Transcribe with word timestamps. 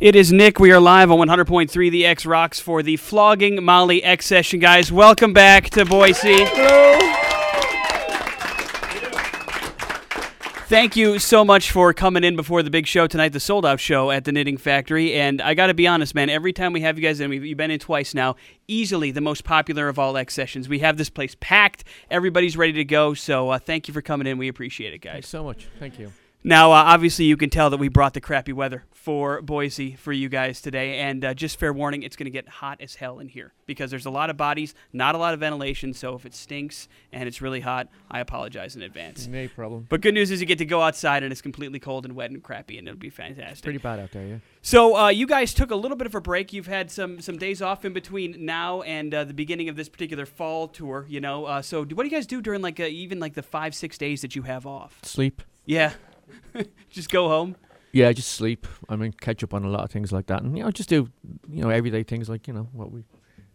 It 0.00 0.14
is 0.14 0.32
Nick. 0.32 0.60
We 0.60 0.70
are 0.70 0.78
live 0.78 1.10
on 1.10 1.18
100.3 1.18 1.90
The 1.90 2.06
X 2.06 2.24
Rocks 2.24 2.60
for 2.60 2.84
the 2.84 2.96
Flogging 2.96 3.64
Molly 3.64 4.00
X 4.04 4.26
session, 4.26 4.60
guys. 4.60 4.92
Welcome 4.92 5.32
back 5.32 5.70
to 5.70 5.84
Boise. 5.84 6.44
Hello. 6.44 6.96
Thank 10.68 10.94
you 10.94 11.18
so 11.18 11.44
much 11.44 11.72
for 11.72 11.92
coming 11.92 12.22
in 12.22 12.36
before 12.36 12.62
the 12.62 12.70
big 12.70 12.86
show 12.86 13.08
tonight, 13.08 13.30
the 13.30 13.40
sold 13.40 13.66
out 13.66 13.80
show 13.80 14.12
at 14.12 14.24
the 14.24 14.30
Knitting 14.30 14.56
Factory. 14.56 15.14
And 15.14 15.42
I 15.42 15.54
got 15.54 15.66
to 15.66 15.74
be 15.74 15.88
honest, 15.88 16.14
man, 16.14 16.30
every 16.30 16.52
time 16.52 16.72
we 16.72 16.82
have 16.82 16.96
you 16.96 17.02
guys 17.02 17.18
in, 17.18 17.28
we've, 17.28 17.44
you've 17.44 17.58
been 17.58 17.72
in 17.72 17.80
twice 17.80 18.14
now, 18.14 18.36
easily 18.68 19.10
the 19.10 19.20
most 19.20 19.42
popular 19.42 19.88
of 19.88 19.98
all 19.98 20.16
X 20.16 20.32
sessions. 20.32 20.68
We 20.68 20.78
have 20.78 20.96
this 20.96 21.10
place 21.10 21.34
packed, 21.40 21.82
everybody's 22.08 22.56
ready 22.56 22.74
to 22.74 22.84
go. 22.84 23.14
So 23.14 23.50
uh, 23.50 23.58
thank 23.58 23.88
you 23.88 23.94
for 23.94 24.02
coming 24.02 24.28
in. 24.28 24.38
We 24.38 24.46
appreciate 24.46 24.92
it, 24.94 24.98
guys. 24.98 25.14
Thanks 25.14 25.28
so 25.28 25.42
much. 25.42 25.66
Thank 25.80 25.98
you. 25.98 26.12
Now, 26.48 26.72
uh, 26.72 26.76
obviously, 26.76 27.26
you 27.26 27.36
can 27.36 27.50
tell 27.50 27.68
that 27.68 27.76
we 27.76 27.88
brought 27.88 28.14
the 28.14 28.22
crappy 28.22 28.54
weather 28.54 28.84
for 28.90 29.42
Boise 29.42 29.96
for 29.96 30.14
you 30.14 30.30
guys 30.30 30.62
today. 30.62 30.98
And 31.00 31.22
uh, 31.22 31.34
just 31.34 31.58
fair 31.58 31.74
warning, 31.74 32.02
it's 32.02 32.16
going 32.16 32.24
to 32.24 32.30
get 32.30 32.48
hot 32.48 32.80
as 32.80 32.94
hell 32.94 33.18
in 33.18 33.28
here 33.28 33.52
because 33.66 33.90
there's 33.90 34.06
a 34.06 34.10
lot 34.10 34.30
of 34.30 34.38
bodies, 34.38 34.74
not 34.90 35.14
a 35.14 35.18
lot 35.18 35.34
of 35.34 35.40
ventilation. 35.40 35.92
So 35.92 36.14
if 36.14 36.24
it 36.24 36.34
stinks 36.34 36.88
and 37.12 37.28
it's 37.28 37.42
really 37.42 37.60
hot, 37.60 37.88
I 38.10 38.20
apologize 38.20 38.76
in 38.76 38.80
advance. 38.80 39.26
No 39.26 39.46
problem. 39.48 39.84
But 39.90 40.00
good 40.00 40.14
news 40.14 40.30
is 40.30 40.40
you 40.40 40.46
get 40.46 40.56
to 40.56 40.64
go 40.64 40.80
outside 40.80 41.22
and 41.22 41.30
it's 41.32 41.42
completely 41.42 41.78
cold 41.80 42.06
and 42.06 42.14
wet 42.16 42.30
and 42.30 42.42
crappy, 42.42 42.78
and 42.78 42.88
it'll 42.88 42.98
be 42.98 43.10
fantastic. 43.10 43.62
Pretty 43.62 43.78
bad 43.78 43.98
out 43.98 44.12
there, 44.12 44.26
yeah. 44.26 44.38
So 44.62 44.96
uh, 44.96 45.08
you 45.08 45.26
guys 45.26 45.52
took 45.52 45.70
a 45.70 45.76
little 45.76 45.98
bit 45.98 46.06
of 46.06 46.14
a 46.14 46.20
break. 46.22 46.54
You've 46.54 46.66
had 46.66 46.90
some 46.90 47.20
some 47.20 47.36
days 47.36 47.60
off 47.60 47.84
in 47.84 47.92
between 47.92 48.46
now 48.46 48.80
and 48.80 49.12
uh, 49.12 49.24
the 49.24 49.34
beginning 49.34 49.68
of 49.68 49.76
this 49.76 49.90
particular 49.90 50.24
fall 50.24 50.66
tour. 50.66 51.04
You 51.10 51.20
know, 51.20 51.44
uh, 51.44 51.60
so 51.60 51.84
what 51.84 51.98
do 51.98 52.04
you 52.04 52.10
guys 52.10 52.26
do 52.26 52.40
during 52.40 52.62
like 52.62 52.80
uh, 52.80 52.84
even 52.84 53.20
like 53.20 53.34
the 53.34 53.42
five 53.42 53.74
six 53.74 53.98
days 53.98 54.22
that 54.22 54.34
you 54.34 54.42
have 54.44 54.66
off? 54.66 54.98
Sleep. 55.02 55.42
Yeah, 55.66 55.92
just 56.90 57.10
go 57.10 57.28
home. 57.28 57.56
Yeah, 57.92 58.12
just 58.12 58.32
sleep. 58.32 58.66
I 58.88 58.96
mean, 58.96 59.12
catch 59.12 59.42
up 59.42 59.54
on 59.54 59.64
a 59.64 59.68
lot 59.68 59.84
of 59.84 59.90
things 59.90 60.12
like 60.12 60.26
that, 60.26 60.42
and 60.42 60.56
you 60.56 60.62
know, 60.62 60.70
just 60.70 60.88
do 60.88 61.08
you 61.50 61.62
know 61.62 61.70
everyday 61.70 62.02
things 62.02 62.28
like 62.28 62.46
you 62.46 62.54
know 62.54 62.68
what 62.72 62.92
we 62.92 63.04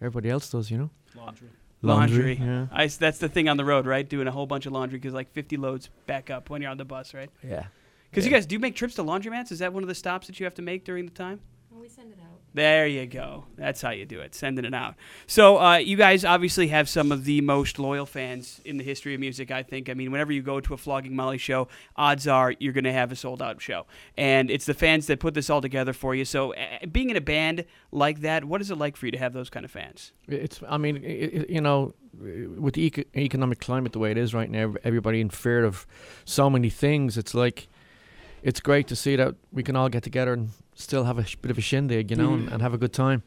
everybody 0.02 0.30
else 0.30 0.49
does. 0.49 0.71
You 0.71 0.77
know, 0.77 0.90
Laundry. 1.15 1.49
Laundry. 1.84 2.35
Yeah. 2.35 2.68
I, 2.71 2.88
that's 2.88 3.20
the 3.20 3.30
thing 3.30 3.49
on 3.49 3.57
the 3.57 3.65
road, 3.65 3.85
right? 3.85 4.07
Doing 4.07 4.27
a 4.27 4.32
whole 4.32 4.46
bunch 4.46 4.65
of 4.65 4.71
laundry 4.71 4.98
because 4.98 5.13
like 5.13 5.32
50 5.34 5.57
loads 5.57 5.90
back 6.07 6.30
up 6.30 6.49
when 6.49 6.62
you're 6.62 6.71
on 6.71 6.77
the 6.77 6.85
bus, 6.85 7.13
right? 7.13 7.30
Yeah. 7.43 7.65
Because 8.10 8.26
you 8.26 8.32
guys 8.32 8.46
do 8.46 8.57
make 8.57 8.76
trips 8.76 8.96
to 8.96 9.04
laundromats. 9.04 9.52
Is 9.52 9.60
that 9.60 9.74
one 9.74 9.84
of 9.84 9.90
the 9.90 9.96
stops 9.96 10.27
that 10.27 10.40
you 10.40 10.46
have 10.46 10.54
to 10.55 10.62
make 10.62 10.85
during 10.85 11.05
the 11.05 11.12
time? 11.12 11.41
Well, 11.74 11.82
we 11.82 11.90
send 11.90 12.12
it 12.12 12.20
out. 12.21 12.40
There 12.54 12.85
you 12.85 13.07
go. 13.07 13.46
That's 13.55 13.82
how 13.82 13.90
you 13.90 14.05
do 14.05 14.20
it, 14.20 14.35
sending 14.35 14.63
it 14.63 14.76
out. 14.76 14.93
So, 15.26 15.60
uh, 15.60 15.77
you 15.77 15.98
guys 15.98 16.24
obviously 16.24 16.68
have 16.68 16.88
some 16.88 17.12
of 17.12 17.26
the 17.26 17.41
most 17.41 17.80
loyal 17.80 18.05
fans 18.05 18.62
in 18.63 18.77
the 18.77 18.84
history 18.84 19.15
of 19.15 19.20
music, 19.20 19.49
I 19.49 19.63
think. 19.63 19.90
I 19.90 19.96
mean, 19.96 20.12
whenever 20.12 20.32
you 20.32 20.43
go 20.43 20.60
to 20.60 20.76
a 20.76 20.77
Flogging 20.77 21.15
Molly 21.15 21.40
show, 21.40 21.68
odds 21.96 22.27
are 22.27 22.54
you're 22.60 22.74
going 22.74 22.84
to 22.84 22.93
have 22.93 23.12
a 23.12 23.15
sold 23.15 23.41
out 23.41 23.60
show. 23.60 23.88
And 24.18 24.52
it's 24.52 24.65
the 24.65 24.76
fans 24.76 25.07
that 25.07 25.20
put 25.20 25.34
this 25.34 25.49
all 25.49 25.62
together 25.62 25.93
for 25.93 26.13
you. 26.13 26.26
So, 26.26 26.54
uh, 26.54 26.85
being 26.91 27.10
in 27.10 27.18
a 27.18 27.21
band 27.21 27.65
like 27.91 28.21
that, 28.21 28.46
what 28.46 28.62
is 28.62 28.70
it 28.70 28.77
like 28.77 28.96
for 28.98 29.08
you 29.08 29.12
to 29.13 29.18
have 29.18 29.34
those 29.34 29.49
kind 29.49 29.65
of 29.65 29.71
fans? 29.71 30.12
It's. 30.27 30.62
I 30.70 30.77
mean, 30.77 30.98
i 30.98 31.40
i 31.40 31.46
you 31.49 31.62
know, 31.62 31.96
with 32.13 32.76
the 32.76 32.84
eco- 32.84 33.04
economic 33.15 33.60
climate 33.60 33.93
the 33.93 33.99
way 33.99 34.12
it 34.12 34.18
is 34.20 34.35
right 34.35 34.49
now, 34.49 34.76
everybody 34.84 35.21
in 35.21 35.32
fear 35.32 35.63
of 35.63 35.87
so 36.24 36.52
many 36.52 36.70
things. 36.70 37.18
It's 37.18 37.34
like, 37.34 37.68
it's 38.43 38.60
great 38.60 38.87
to 38.90 38.96
see 38.96 39.15
that 39.15 39.34
we 39.52 39.63
can 39.63 39.76
all 39.76 39.90
get 39.90 40.04
together 40.04 40.34
and 40.34 40.52
still 40.76 41.04
have 41.05 41.18
a 41.18 41.26
sh- 41.26 41.35
bit 41.35 41.52
of 41.52 41.57
a 41.57 41.62
shindig, 41.62 42.12
you 42.12 42.18
know, 42.18 42.29
Mhm. 42.29 42.34
and, 42.34 42.49
and 42.54 42.62
have 42.62 42.74
a 42.74 42.77
good 42.77 42.93
time. 42.93 43.24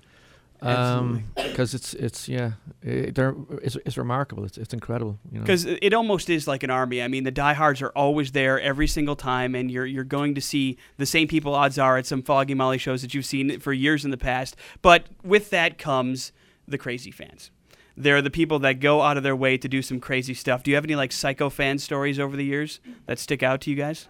Absolutely. 0.63 1.25
Because 1.37 1.75
it's 1.75 1.93
it's 1.95 2.29
yeah, 2.29 2.53
i 2.83 3.11
they're 3.15 3.35
it's, 3.63 3.77
it's 3.85 3.99
remarkable. 3.99 4.45
It's 4.45 4.57
it's 4.57 4.73
incredible. 4.73 5.19
You 5.31 5.39
know. 5.39 5.45
Because 5.45 5.67
it 5.67 5.93
almost 5.93 6.31
is 6.31 6.49
like 6.49 6.63
an 6.63 6.71
army. 6.71 7.03
I 7.03 7.09
mean, 7.09 7.25
the 7.25 7.31
diehards 7.31 7.83
are 7.83 7.91
always 7.91 8.33
there 8.33 8.59
every 8.61 8.87
single 8.87 9.17
time, 9.17 9.55
and 9.55 9.71
you're 9.71 9.85
you're 9.87 10.05
going 10.05 10.35
to 10.35 10.41
see 10.41 10.79
the 10.97 11.05
same 11.07 11.29
people. 11.29 11.55
Odds 11.55 11.79
are 11.79 11.99
at 11.99 12.07
some 12.07 12.23
Flogging 12.23 12.57
Molly 12.57 12.79
shows 12.79 13.03
that 13.03 13.13
you've 13.15 13.27
seen 13.27 13.61
for 13.61 13.73
years 13.75 14.05
in 14.05 14.11
the 14.11 14.17
past. 14.17 14.57
But 14.81 15.07
with 15.23 15.51
that 15.51 15.77
comes 15.77 16.33
the 16.67 16.79
crazy 16.79 17.11
fans. 17.11 17.51
They're 17.99 18.21
the 18.23 18.31
people 18.31 18.59
that 18.61 18.81
go 18.81 19.01
out 19.03 19.17
of 19.17 19.23
their 19.23 19.37
way 19.37 19.57
to 19.59 19.69
do 19.69 19.81
some 19.83 20.01
crazy 20.01 20.35
stuff. 20.35 20.63
Do 20.63 20.71
you 20.71 20.75
have 20.75 20.85
any 20.85 20.97
like 20.97 21.13
psycho 21.13 21.49
fan 21.51 21.79
stories 21.79 22.19
over 22.19 22.37
the 22.37 22.45
years 22.45 22.81
that 23.07 23.19
stick 23.19 23.43
out 23.43 23.61
to 23.63 23.71
you 23.71 23.77
guys? 23.77 24.09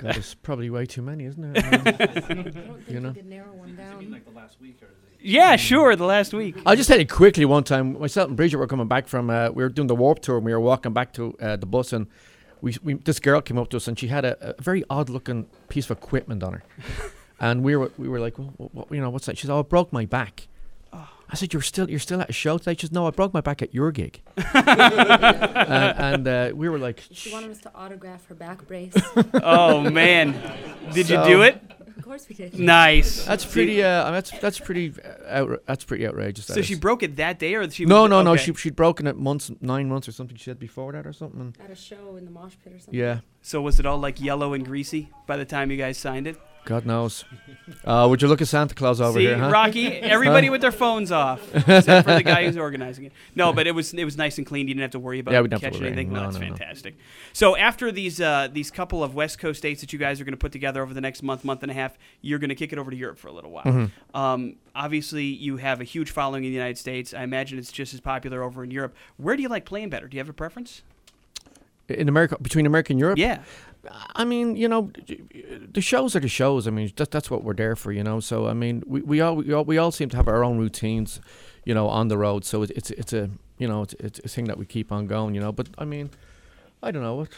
God, 0.00 0.14
there's 0.14 0.34
probably 0.42 0.70
way 0.70 0.86
too 0.86 1.02
many, 1.02 1.24
isn't 1.24 1.52
there? 1.52 1.62
I 1.72 1.76
don't 1.76 2.24
think 2.24 2.88
You 2.88 3.00
know? 3.00 3.08
we 3.10 3.14
could 3.14 3.26
narrow 3.26 3.52
one 3.52 3.76
down. 3.76 4.10
like 4.10 4.24
the 4.24 4.30
last 4.32 4.60
week 4.60 4.78
or 4.82 4.86
is 4.86 4.92
it? 5.04 5.18
Yeah, 5.22 5.56
sure. 5.56 5.94
The 5.96 6.04
last 6.06 6.32
week. 6.32 6.56
I'll 6.64 6.76
just 6.76 6.88
tell 6.88 6.98
you 6.98 7.06
quickly. 7.06 7.44
One 7.44 7.62
time, 7.64 7.98
myself 8.00 8.28
and 8.28 8.36
Bridget 8.36 8.56
were 8.56 8.66
coming 8.66 8.88
back 8.88 9.06
from. 9.06 9.28
Uh, 9.30 9.50
we 9.50 9.62
were 9.62 9.68
doing 9.68 9.86
the 9.88 9.94
Warp 9.94 10.20
Tour, 10.20 10.36
and 10.38 10.46
we 10.46 10.52
were 10.52 10.60
walking 10.60 10.92
back 10.94 11.12
to 11.14 11.36
uh, 11.40 11.56
the 11.56 11.66
bus, 11.66 11.92
and 11.92 12.06
we, 12.62 12.74
we 12.82 12.94
this 12.94 13.20
girl 13.20 13.40
came 13.42 13.58
up 13.58 13.68
to 13.70 13.76
us, 13.76 13.86
and 13.86 13.98
she 13.98 14.06
had 14.08 14.24
a, 14.24 14.56
a 14.58 14.62
very 14.62 14.82
odd-looking 14.88 15.46
piece 15.68 15.90
of 15.90 15.98
equipment 15.98 16.42
on 16.42 16.54
her, 16.54 16.62
and 17.40 17.62
we 17.62 17.76
were 17.76 17.90
we 17.98 18.08
were 18.08 18.18
like, 18.18 18.38
well, 18.38 18.54
what, 18.56 18.74
what- 18.74 18.92
you 18.92 19.00
know, 19.00 19.10
what's 19.10 19.26
that? 19.26 19.36
She 19.36 19.46
said, 19.46 19.52
"Oh, 19.52 19.58
I 19.58 19.62
broke 19.62 19.92
my 19.92 20.06
back." 20.06 20.48
I 21.32 21.36
said, 21.36 21.52
"You're 21.52 21.62
still 21.62 21.88
you're 21.88 21.98
still 22.00 22.20
at 22.20 22.28
a 22.28 22.32
show 22.32 22.58
today?" 22.58 22.74
She 22.74 22.86
said, 22.86 22.92
"No, 22.92 23.06
I 23.06 23.10
broke 23.10 23.32
my 23.32 23.40
back 23.40 23.62
at 23.62 23.72
your 23.74 23.92
gig." 23.92 24.20
and 24.36 24.56
and 26.24 26.28
uh, 26.28 26.50
we 26.54 26.68
were 26.68 26.78
like, 26.78 27.02
She 27.12 27.32
wanted 27.32 27.50
us 27.50 27.58
to 27.60 27.74
autograph 27.74 28.26
her 28.26 28.34
back 28.34 28.66
brace. 28.66 28.94
Oh 29.42 29.80
man, 29.90 30.34
did 30.92 31.08
you 31.08 31.22
do 31.24 31.42
it? 31.42 31.62
of 31.96 32.04
course 32.04 32.28
we 32.28 32.34
did. 32.34 32.58
Nice. 32.58 33.24
"That's 33.24 33.44
pretty. 33.44 33.82
Uh, 33.82 34.02
I 34.02 34.04
mean, 34.06 34.14
that's 34.14 34.30
that's 34.38 34.58
pretty. 34.58 34.90
Uh, 34.90 35.40
outra- 35.44 35.60
that's 35.66 35.84
pretty 35.84 36.06
outrageous." 36.06 36.46
that 36.46 36.54
So 36.54 36.60
is." 36.60 36.66
she 36.66 36.74
broke 36.74 37.02
it 37.02 37.16
that 37.16 37.38
day, 37.38 37.54
or 37.54 37.68
she? 37.70 37.84
no, 37.84 38.06
no, 38.06 38.22
no. 38.22 38.32
okay. 38.32 38.42
She 38.42 38.54
she'd 38.54 38.76
broken 38.76 39.06
it 39.06 39.16
months, 39.16 39.50
nine 39.60 39.88
months 39.88 40.08
or 40.08 40.12
something. 40.12 40.36
She 40.36 40.44
said 40.44 40.58
before 40.58 40.92
that 40.92 41.06
or 41.06 41.12
something. 41.12 41.54
At 41.62 41.70
a 41.70 41.76
show 41.76 42.16
in 42.16 42.24
the 42.24 42.30
mosh 42.30 42.54
pit 42.64 42.72
or 42.74 42.78
something. 42.78 42.98
yeah. 42.98 43.20
So 43.42 43.60
was 43.62 43.78
it 43.80 43.86
all 43.86 43.98
like 43.98 44.20
yellow 44.20 44.52
and 44.54 44.64
greasy 44.64 45.10
by 45.26 45.36
the 45.36 45.44
time 45.44 45.70
you 45.70 45.76
guys 45.76 45.96
signed 45.98 46.26
it? 46.26 46.36
God 46.64 46.86
knows. 46.86 47.24
Uh, 47.84 48.06
would 48.08 48.20
you 48.22 48.28
look 48.28 48.40
at 48.40 48.48
Santa 48.48 48.74
Claus 48.74 49.00
over 49.00 49.18
See, 49.18 49.26
here, 49.26 49.36
huh? 49.36 49.50
Rocky, 49.50 49.86
everybody 50.00 50.50
with 50.50 50.60
their 50.60 50.72
phones 50.72 51.10
off, 51.10 51.42
except 51.54 52.06
for 52.06 52.14
the 52.14 52.22
guy 52.22 52.44
who's 52.44 52.56
organizing 52.56 53.06
it. 53.06 53.12
No, 53.34 53.52
but 53.52 53.66
it 53.66 53.72
was 53.72 53.94
it 53.94 54.04
was 54.04 54.16
nice 54.16 54.38
and 54.38 54.46
clean. 54.46 54.68
You 54.68 54.74
didn't 54.74 54.82
have 54.82 54.90
to 54.92 54.98
worry 54.98 55.18
about 55.18 55.32
Yeah, 55.32 55.40
we 55.40 55.48
didn't 55.48 55.62
have 55.62 55.72
to 55.72 55.78
catching 55.78 55.82
worry. 55.82 55.92
anything. 55.92 56.12
No, 56.12 56.22
that's 56.22 56.34
no, 56.34 56.40
no. 56.40 56.56
fantastic. 56.56 56.96
So 57.32 57.56
after 57.56 57.90
these 57.90 58.20
uh, 58.20 58.48
these 58.52 58.70
couple 58.70 59.02
of 59.02 59.14
West 59.14 59.38
Coast 59.38 59.62
dates 59.62 59.80
that 59.80 59.92
you 59.92 59.98
guys 59.98 60.20
are 60.20 60.24
going 60.24 60.32
to 60.32 60.38
put 60.38 60.52
together 60.52 60.82
over 60.82 60.94
the 60.94 61.00
next 61.00 61.22
month, 61.22 61.44
month 61.44 61.62
and 61.62 61.70
a 61.70 61.74
half, 61.74 61.96
you're 62.20 62.38
going 62.38 62.50
to 62.50 62.54
kick 62.54 62.72
it 62.72 62.78
over 62.78 62.90
to 62.90 62.96
Europe 62.96 63.18
for 63.18 63.28
a 63.28 63.32
little 63.32 63.50
while. 63.50 63.64
Mm-hmm. 63.64 64.16
Um, 64.16 64.56
obviously, 64.74 65.24
you 65.24 65.56
have 65.56 65.80
a 65.80 65.84
huge 65.84 66.10
following 66.10 66.44
in 66.44 66.50
the 66.50 66.56
United 66.56 66.78
States. 66.78 67.14
I 67.14 67.22
imagine 67.22 67.58
it's 67.58 67.72
just 67.72 67.94
as 67.94 68.00
popular 68.00 68.42
over 68.42 68.64
in 68.64 68.70
Europe. 68.70 68.94
Where 69.16 69.36
do 69.36 69.42
you 69.42 69.48
like 69.48 69.64
playing 69.64 69.90
better? 69.90 70.08
Do 70.08 70.16
you 70.16 70.20
have 70.20 70.28
a 70.28 70.34
preference? 70.34 70.82
In 71.88 72.08
America, 72.08 72.36
between 72.40 72.66
America 72.66 72.92
and 72.92 73.00
Europe. 73.00 73.18
Yeah. 73.18 73.42
I 74.14 74.24
mean, 74.24 74.56
you 74.56 74.68
know, 74.68 74.90
the 75.72 75.80
shows 75.80 76.14
are 76.14 76.20
the 76.20 76.28
shows. 76.28 76.66
I 76.66 76.70
mean, 76.70 76.92
that, 76.96 77.10
that's 77.10 77.30
what 77.30 77.42
we're 77.44 77.54
there 77.54 77.76
for, 77.76 77.92
you 77.92 78.02
know. 78.04 78.20
So 78.20 78.46
I 78.46 78.52
mean, 78.52 78.82
we, 78.86 79.00
we 79.00 79.20
all 79.20 79.36
we 79.36 79.52
all 79.52 79.64
we 79.64 79.78
all 79.78 79.90
seem 79.90 80.08
to 80.10 80.16
have 80.16 80.28
our 80.28 80.44
own 80.44 80.58
routines, 80.58 81.20
you 81.64 81.74
know, 81.74 81.88
on 81.88 82.08
the 82.08 82.18
road. 82.18 82.44
So 82.44 82.62
it, 82.62 82.70
it's 82.72 82.90
it's 82.90 83.12
a 83.12 83.30
you 83.58 83.66
know 83.68 83.82
it's, 83.82 83.94
it's 83.94 84.18
a 84.20 84.28
thing 84.28 84.44
that 84.46 84.58
we 84.58 84.66
keep 84.66 84.92
on 84.92 85.06
going, 85.06 85.34
you 85.34 85.40
know. 85.40 85.52
But 85.52 85.68
I 85.78 85.84
mean, 85.86 86.10
I 86.82 86.90
don't 86.90 87.02
know 87.02 87.14
what. 87.16 87.28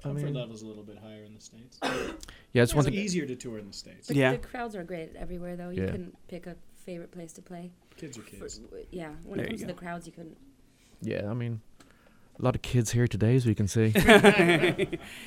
I 0.00 0.02
Comfort 0.02 0.24
mean, 0.26 0.34
level's 0.34 0.62
a 0.62 0.66
little 0.66 0.84
bit 0.84 0.98
higher 0.98 1.24
in 1.24 1.34
the 1.34 1.40
states. 1.40 1.78
yeah, 2.52 2.62
it's 2.62 2.72
one 2.74 2.84
thing. 2.84 2.94
easier 2.94 3.26
to 3.26 3.34
tour 3.34 3.58
in 3.58 3.66
the 3.66 3.72
states. 3.72 4.06
The, 4.06 4.14
Yeah. 4.14 4.30
the 4.32 4.38
crowds 4.38 4.76
are 4.76 4.84
great 4.84 5.16
everywhere, 5.16 5.56
though. 5.56 5.70
You 5.70 5.82
Yeah. 5.84 5.90
can 5.90 6.12
pick 6.28 6.46
a 6.46 6.54
favorite 6.86 7.10
place 7.10 7.32
to 7.32 7.42
play. 7.42 7.72
Kids 7.96 8.16
are 8.16 8.22
kids. 8.22 8.58
w- 8.58 8.86
yeah, 8.92 9.10
when 9.24 9.38
There 9.38 9.46
it 9.46 9.48
comes 9.48 9.60
to 9.62 9.66
the 9.66 9.72
crowds, 9.72 10.06
you 10.06 10.12
couldn't. 10.12 10.36
Yeah, 11.02 11.28
I 11.28 11.34
mean, 11.34 11.60
a 12.40 12.44
lot 12.44 12.54
of 12.54 12.62
kids 12.62 12.92
here 12.92 13.08
today, 13.08 13.34
as 13.34 13.46
we 13.46 13.54
can 13.54 13.66
see. 13.66 13.88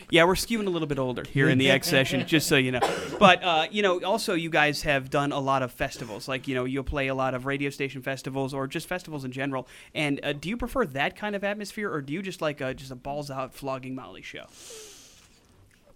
yeah, 0.10 0.24
we're 0.24 0.36
skewing 0.36 0.66
a 0.66 0.70
little 0.70 0.88
bit 0.88 0.98
older 0.98 1.24
here 1.30 1.50
in 1.50 1.58
the 1.58 1.70
X 1.70 1.90
session, 1.90 2.26
just 2.26 2.48
so 2.48 2.56
you 2.56 2.72
know. 2.72 2.80
But 3.20 3.44
uh, 3.44 3.68
you 3.70 3.82
know, 3.82 4.02
also 4.04 4.34
you 4.34 4.50
guys 4.50 4.84
have 4.84 5.10
done 5.10 5.32
a 5.32 5.40
lot 5.40 5.62
of 5.62 5.72
festivals. 5.74 6.28
Like 6.28 6.48
you 6.48 6.56
know, 6.56 6.64
you'll 6.66 6.84
play 6.86 7.08
a 7.08 7.16
lot 7.16 7.34
of 7.34 7.46
radio 7.46 7.70
station 7.70 8.02
festivals 8.02 8.54
or 8.54 8.66
just 8.68 8.88
festivals 8.88 9.26
in 9.26 9.32
general. 9.32 9.68
And 9.94 10.20
uh, 10.24 10.34
do 10.34 10.48
you 10.50 10.56
prefer 10.56 10.86
that 10.86 11.16
kind 11.16 11.36
of 11.36 11.44
atmosphere, 11.44 11.92
or 11.92 12.02
do 12.02 12.14
you 12.14 12.22
just 12.22 12.42
like 12.42 12.62
a, 12.62 12.74
just 12.74 12.92
a 12.92 12.96
balls 12.96 13.30
out 13.30 13.54
flogging 13.54 13.94
Molly 13.94 14.22
show? 14.22 14.46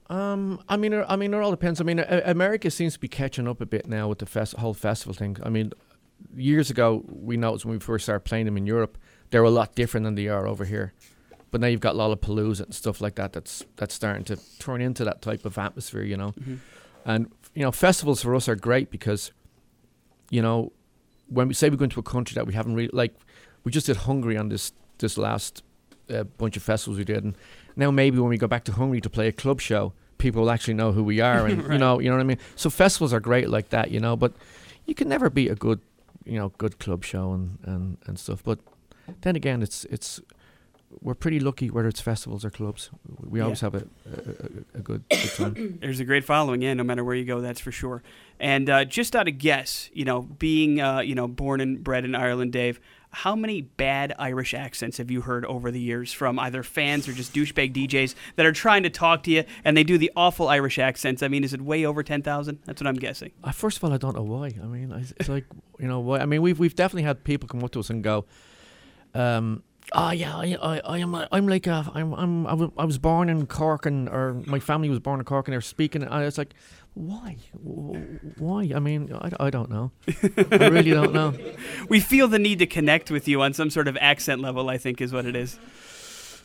Um, 0.10 0.62
I 0.70 0.78
mean, 0.78 0.94
it- 0.94 1.06
I 1.08 1.16
mean, 1.16 1.34
it 1.34 1.38
all 1.38 1.52
depends. 1.52 1.82
I 1.82 1.84
mean, 1.84 2.00
America 2.00 2.70
seems 2.70 2.94
to 2.94 3.00
be 3.00 3.08
catching 3.08 3.48
up 3.48 3.60
a 3.62 3.66
bit 3.66 3.88
now 3.88 4.08
with 4.08 4.20
the 4.20 4.26
fest- 4.26 4.56
whole 4.58 4.74
festival 4.74 5.14
thing. 5.14 5.38
I 5.44 5.50
mean, 5.50 5.72
years 6.36 6.70
ago 6.70 7.04
we 7.08 7.38
noticed 7.38 7.66
when 7.66 7.74
we 7.74 7.80
first 7.80 8.06
started 8.06 8.22
playing 8.26 8.46
them 8.46 8.58
in 8.58 8.66
Europe, 8.68 8.98
they 9.32 9.40
were 9.40 9.46
a 9.46 9.50
lot 9.52 9.76
different 9.76 10.04
than 10.06 10.16
they 10.16 10.28
are 10.28 10.48
over 10.48 10.66
here. 10.66 10.94
But 11.52 11.62
now 11.62 11.68
you've 11.68 11.80
got 11.80 11.96
Lollapalooza 11.96 12.66
and 12.66 12.76
stuff 12.76 13.00
like 13.00 13.16
that. 13.16 13.34
That's 13.34 13.64
that's 13.78 13.94
starting 13.94 14.24
to 14.26 14.38
turn 14.60 14.82
into 14.82 15.06
that 15.06 15.22
type 15.22 15.46
of 15.46 15.58
atmosphere, 15.58 16.04
you 16.04 16.18
know. 16.18 16.34
And 17.06 17.32
you 17.54 17.64
know, 17.64 17.72
festivals 17.72 18.22
for 18.22 18.36
us 18.36 18.50
are 18.50 18.56
great 18.56 18.92
because, 18.92 19.32
you 20.30 20.42
know, 20.42 20.74
when 21.30 21.48
we 21.48 21.54
say 21.54 21.70
we 21.70 21.78
go 21.78 21.86
into 21.86 22.00
a 22.00 22.04
country 22.04 22.36
that 22.36 22.46
we 22.46 22.54
haven't 22.54 22.76
really 22.76 22.90
like, 22.92 23.14
we 23.64 23.72
just 23.72 23.86
did 23.86 23.98
Hungary 23.98 24.38
on 24.38 24.50
this 24.50 24.74
this 24.98 25.18
last 25.18 25.64
uh, 26.10 26.24
bunch 26.24 26.58
of 26.58 26.64
festivals 26.64 26.98
we 26.98 27.06
did, 27.06 27.24
and 27.24 27.38
now 27.76 27.92
maybe 27.92 28.20
when 28.20 28.30
we 28.30 28.38
go 28.38 28.48
back 28.48 28.64
to 28.66 28.74
Hungary 28.74 29.02
to 29.02 29.10
play 29.10 29.28
a 29.28 29.32
club 29.32 29.62
show, 29.62 29.94
people 30.18 30.42
will 30.42 30.52
actually 30.52 30.74
know 30.74 30.92
who 30.92 31.04
we 31.04 31.22
are, 31.22 31.48
and 31.48 31.62
you 31.72 31.78
know, 31.78 32.00
you 32.00 32.10
know 32.10 32.16
what 32.16 32.22
I 32.22 32.26
mean. 32.26 32.40
So 32.56 32.70
festivals 32.70 33.14
are 33.14 33.20
great 33.20 33.50
like 33.50 33.70
that, 33.70 33.92
you 33.92 34.00
know, 34.00 34.16
but 34.16 34.34
you 34.86 34.94
can 34.94 35.08
never 35.08 35.30
beat 35.30 35.50
a 35.50 35.56
good, 35.56 35.80
you 36.26 36.38
know, 36.38 36.50
good 36.58 36.80
club 36.80 37.04
show 37.04 37.32
and 37.34 37.58
and 37.64 37.98
and 38.06 38.20
stuff. 38.20 38.44
But 38.44 38.60
then 39.22 39.36
again, 39.36 39.62
it's 39.62 39.86
it's 39.86 40.22
we're 41.02 41.16
pretty 41.16 41.40
lucky 41.40 41.70
whether 41.70 41.88
it's 41.88 42.02
festivals 42.02 42.46
or 42.46 42.50
clubs. 42.50 42.90
We 43.20 43.42
always 43.42 43.62
have 43.62 43.76
a, 43.76 43.80
a, 44.06 44.30
a, 44.30 44.80
a 44.80 44.82
good, 44.82 45.04
good 45.10 45.32
time. 45.36 45.78
There's 45.82 46.00
a 46.00 46.06
great 46.06 46.24
following, 46.24 46.62
yeah, 46.62 46.74
no 46.74 46.84
matter 46.84 47.04
where 47.04 47.16
you 47.16 47.26
go, 47.26 47.42
that's 47.42 47.60
for 47.60 47.72
sure. 47.72 48.02
And 48.40 48.70
uh, 48.70 48.86
just 48.86 49.16
out 49.16 49.28
of 49.28 49.38
guess, 49.38 49.90
you 49.94 50.06
know, 50.06 50.22
being 50.22 50.82
uh, 50.82 51.00
you 51.00 51.16
know 51.16 51.28
born 51.28 51.62
and 51.62 51.84
bred 51.84 52.06
in 52.06 52.16
Ireland, 52.16 52.54
Dave, 52.54 52.80
how 53.12 53.36
many 53.36 53.62
bad 53.62 54.14
Irish 54.20 54.54
accents 54.54 54.98
have 54.98 55.10
you 55.10 55.22
heard 55.22 55.46
over 55.46 55.72
the 55.72 55.80
years 55.80 56.12
from 56.12 56.38
either 56.38 56.64
fans 56.64 57.08
or 57.08 57.14
just 57.14 57.34
douchebag 57.34 57.74
DJs 57.74 58.14
that 58.36 58.46
are 58.46 58.52
trying 58.52 58.84
to 58.84 58.90
talk 58.90 59.24
to 59.24 59.32
you 59.32 59.46
and 59.64 59.78
they 59.78 59.86
do 59.86 59.98
the 59.98 60.12
awful 60.16 60.50
Irish 60.50 60.78
accents? 60.78 61.24
I 61.24 61.30
mean, 61.30 61.44
is 61.44 61.54
it 61.54 61.62
way 61.62 61.86
over 61.86 62.04
ten 62.04 62.22
thousand? 62.22 62.60
That's 62.66 62.82
what 62.82 62.88
I'm 62.88 62.96
guessing. 62.96 63.32
Uh, 63.44 63.52
first 63.52 63.78
of 63.78 63.84
all, 63.84 63.94
I 63.94 63.98
don't 63.98 64.16
know 64.16 64.24
why. 64.24 64.52
I 64.62 64.66
mean, 64.66 64.92
it's 65.18 65.30
like 65.30 65.46
you 65.80 65.88
know 65.88 66.00
why. 66.00 66.20
I 66.20 66.26
mean, 66.26 66.42
we've 66.42 66.60
we've 66.60 66.76
definitely 66.76 67.04
had 67.04 67.24
people 67.24 67.48
come 67.48 67.64
up 67.64 67.72
to 67.72 67.80
us 67.80 67.90
and 67.90 68.04
go, 68.04 68.26
um, 69.16 69.64
"Oh 69.94 70.12
yeah, 70.12 70.36
I, 70.36 70.58
I, 70.62 70.80
I 70.80 70.98
am 71.00 71.16
a, 71.16 71.28
I'm 71.32 71.48
like 71.48 71.68
a, 71.68 71.90
I'm 71.94 72.14
I'm 72.14 72.48
I 72.48 72.86
was, 72.86 72.98
born 72.98 73.30
in 73.30 73.48
Cork 73.48 73.86
and 73.86 74.10
or 74.10 74.42
my 74.46 74.60
family 74.60 74.90
was 74.90 75.00
born 75.00 75.20
in 75.20 75.26
Cork 75.26 75.48
and 75.48 75.54
they're 75.54 75.62
speaking." 75.62 76.04
And 76.04 76.14
I 76.14 76.24
was 76.24 76.38
like, 76.38 76.54
"Why? 76.94 77.38
Why? 77.54 78.72
I 78.76 78.80
mean, 78.80 79.14
I, 79.14 79.32
I 79.40 79.50
don't 79.50 79.70
know. 79.70 79.92
I 80.52 80.68
really 80.68 80.92
don't 80.92 81.14
know." 81.14 81.34
We 81.90 82.00
feel 82.00 82.28
the 82.28 82.40
need 82.40 82.60
to 82.60 82.66
connect 82.66 83.12
with 83.12 83.28
you 83.28 83.42
on 83.42 83.54
some 83.54 83.70
sort 83.70 83.88
of 83.88 83.98
accent 84.02 84.42
level. 84.42 84.70
I 84.70 84.78
think 84.78 85.02
is 85.02 85.14
what 85.14 85.26
it 85.26 85.36
is. 85.36 85.60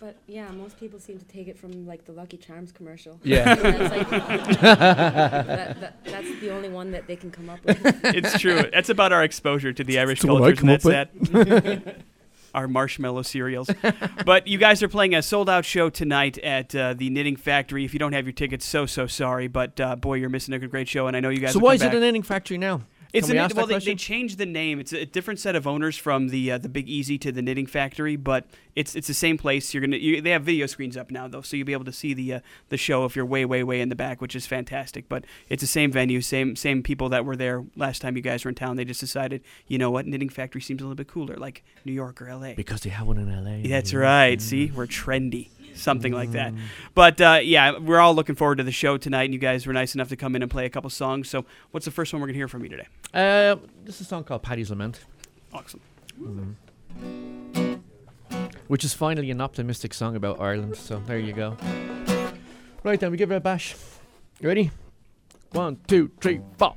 But 0.01 0.17
yeah, 0.27 0.51
most 0.53 0.81
people 0.81 0.99
seem 0.99 1.19
to 1.19 1.25
take 1.27 1.47
it 1.47 1.59
from 1.59 1.87
like 1.87 2.07
the 2.07 2.13
Lucky 2.13 2.39
Charms 2.39 2.73
commercial. 2.73 3.21
Yeah. 3.23 3.55
that's, 3.55 3.95
like, 3.95 4.11
that, 4.61 5.81
that, 5.81 6.05
that's 6.05 6.41
the 6.41 6.51
only 6.51 6.71
one 6.71 6.91
that 6.93 7.07
they 7.07 7.17
can 7.17 7.31
come 7.31 7.51
up 7.51 7.63
with. 7.63 7.79
It's 8.05 8.39
true. 8.41 8.63
That's 8.73 8.89
about 8.89 9.13
our 9.13 9.23
exposure 9.23 9.75
to 9.75 9.85
the 9.85 9.99
Irish 9.99 10.23
the 10.23 10.33
one 10.33 10.43
I 10.43 10.53
come 10.53 10.71
up 10.71 10.81
that's 10.81 11.29
that. 11.29 12.01
Our 12.55 12.69
marshmallow 12.69 13.23
cereals. 13.23 13.71
but 14.25 14.47
you 14.47 14.59
guys 14.59 14.83
are 14.83 14.89
playing 14.89 15.15
a 15.15 15.23
sold 15.23 15.49
out 15.49 15.65
show 15.65 15.91
tonight 15.91 16.39
at 16.39 16.75
uh, 16.75 16.95
the 16.95 17.11
Knitting 17.11 17.37
Factory. 17.37 17.85
If 17.85 17.93
you 17.93 17.99
don't 17.99 18.13
have 18.13 18.27
your 18.27 18.33
tickets, 18.33 18.65
so 18.65 18.87
so 18.87 19.07
sorry. 19.07 19.49
But 19.49 19.81
uh, 19.81 19.97
boy, 19.97 20.15
you're 20.15 20.29
missing 20.31 20.55
a 20.55 20.59
great 20.67 20.89
show, 20.89 21.07
and 21.07 21.17
I 21.17 21.21
know 21.21 21.29
you 21.29 21.41
guys. 21.41 21.53
so 21.53 21.59
why 21.61 21.75
is 21.75 21.83
it 21.83 21.87
back. 21.87 21.95
a 21.95 22.01
Knitting 22.01 22.23
Factory 22.23 22.59
now? 22.59 22.83
It's 23.13 23.27
Can 23.27 23.35
we 23.35 23.39
a, 23.39 23.43
ask 23.43 23.57
well, 23.57 23.67
they, 23.67 23.79
they 23.79 23.95
changed 23.95 24.39
the 24.39 24.47
name. 24.47 24.79
It's 24.79 24.93
a 24.93 25.05
different 25.05 25.41
set 25.41 25.57
of 25.57 25.67
owners 25.67 25.97
from 25.97 26.29
the 26.29 26.53
uh, 26.53 26.59
the 26.59 26.69
Big 26.69 26.89
Easy 26.89 27.19
to 27.19 27.33
the 27.33 27.43
Knitting 27.43 27.67
Factory, 27.67 28.17
but 28.17 28.47
it's 28.77 28.95
it's 28.95 29.09
the 29.09 29.15
same 29.15 29.37
place. 29.37 29.75
You're 29.75 29.81
gonna 29.81 29.97
you, 29.97 30.21
they 30.21 30.31
have 30.31 30.43
video 30.43 30.67
screens 30.67 30.97
up 30.97 31.11
now 31.11 31.27
though, 31.27 31.43
so 31.43 31.57
you'll 31.57 31.67
be 31.67 31.73
able 31.73 31.85
to 31.87 31.93
see 31.93 32.15
the 32.15 32.35
uh, 32.35 32.41
the 32.69 32.77
show 32.77 33.05
if 33.05 33.17
you're 33.17 33.27
way 33.27 33.45
way 33.45 33.65
way 33.65 33.81
in 33.81 33.89
the 33.89 33.97
back, 33.97 34.21
which 34.21 34.37
is 34.37 34.47
fantastic. 34.47 35.09
But 35.09 35.25
it's 35.49 35.61
the 35.61 35.67
same 35.67 35.91
venue, 35.91 36.21
same 36.21 36.55
same 36.55 36.83
people 36.83 37.09
that 37.09 37.25
were 37.25 37.37
there 37.37 37.65
last 37.77 38.01
time 38.01 38.17
you 38.17 38.23
guys 38.23 38.45
were 38.45 38.51
in 38.51 38.55
town. 38.55 38.77
They 38.77 38.85
just 38.85 39.01
decided, 39.01 39.43
you 39.67 39.79
know 39.79 39.91
what, 39.91 40.07
Knitting 40.07 40.29
Factory 40.29 40.61
seems 40.61 40.81
a 40.81 40.85
little 40.85 40.97
bit 40.97 41.09
cooler, 41.09 41.37
like 41.37 41.65
New 41.85 41.93
York 41.93 42.23
or 42.23 42.29
L.A. 42.29 42.55
Because 42.55 42.83
they 42.83 42.91
have 42.91 43.07
one 43.07 43.19
in 43.19 43.29
LA. 43.29 43.69
That's 43.69 43.93
right. 43.93 44.41
See, 44.41 44.71
we're 44.71 44.87
trendy. 44.87 45.49
Something 45.75 46.13
like 46.13 46.33
that. 46.33 46.53
Mm. 46.53 46.59
But 46.95 47.21
uh, 47.21 47.41
yeah, 47.43 47.79
we're 47.79 48.01
all 48.01 48.15
looking 48.15 48.35
forward 48.35 48.59
to 48.59 48.65
the 48.65 48.73
show 48.73 48.97
tonight, 48.97 49.25
and 49.25 49.35
you 49.35 49.41
guys 49.41 49.67
were 49.67 49.73
nice 49.73 49.95
enough 49.95 50.09
to 50.11 50.17
come 50.17 50.37
in 50.37 50.43
and 50.43 50.51
play 50.51 50.67
a 50.67 50.71
couple 50.71 50.91
songs. 50.91 51.29
So, 51.29 51.45
what's 51.71 51.85
the 51.85 51.91
first 51.91 52.13
one 52.13 52.21
we're 52.21 52.27
going 52.27 52.35
to 52.35 52.39
hear 52.39 52.49
from 52.49 52.63
you 52.63 52.69
today? 52.69 52.87
Uh, 53.15 53.57
this 53.85 53.97
is 53.97 54.03
a 54.03 54.05
song 54.05 54.25
called 54.25 54.43
Paddy's 54.43 54.71
Lament. 54.71 55.01
Awesome. 55.53 55.81
which 58.69 58.85
is 58.85 58.95
finally 58.95 59.31
an 59.31 59.41
optimistic 59.41 59.93
song 59.93 60.15
about 60.15 60.41
Ireland. 60.41 60.77
So 60.77 61.03
there 61.07 61.19
you 61.19 61.33
go. 61.33 61.57
Right 62.85 63.01
then, 63.01 63.11
we 63.11 63.17
give 63.17 63.31
it 63.33 63.37
a 63.37 63.41
bash. 63.41 63.75
You 64.41 64.49
ready? 64.49 64.71
One, 65.53 65.79
two, 65.87 66.11
three, 66.21 66.41
four. 66.57 66.77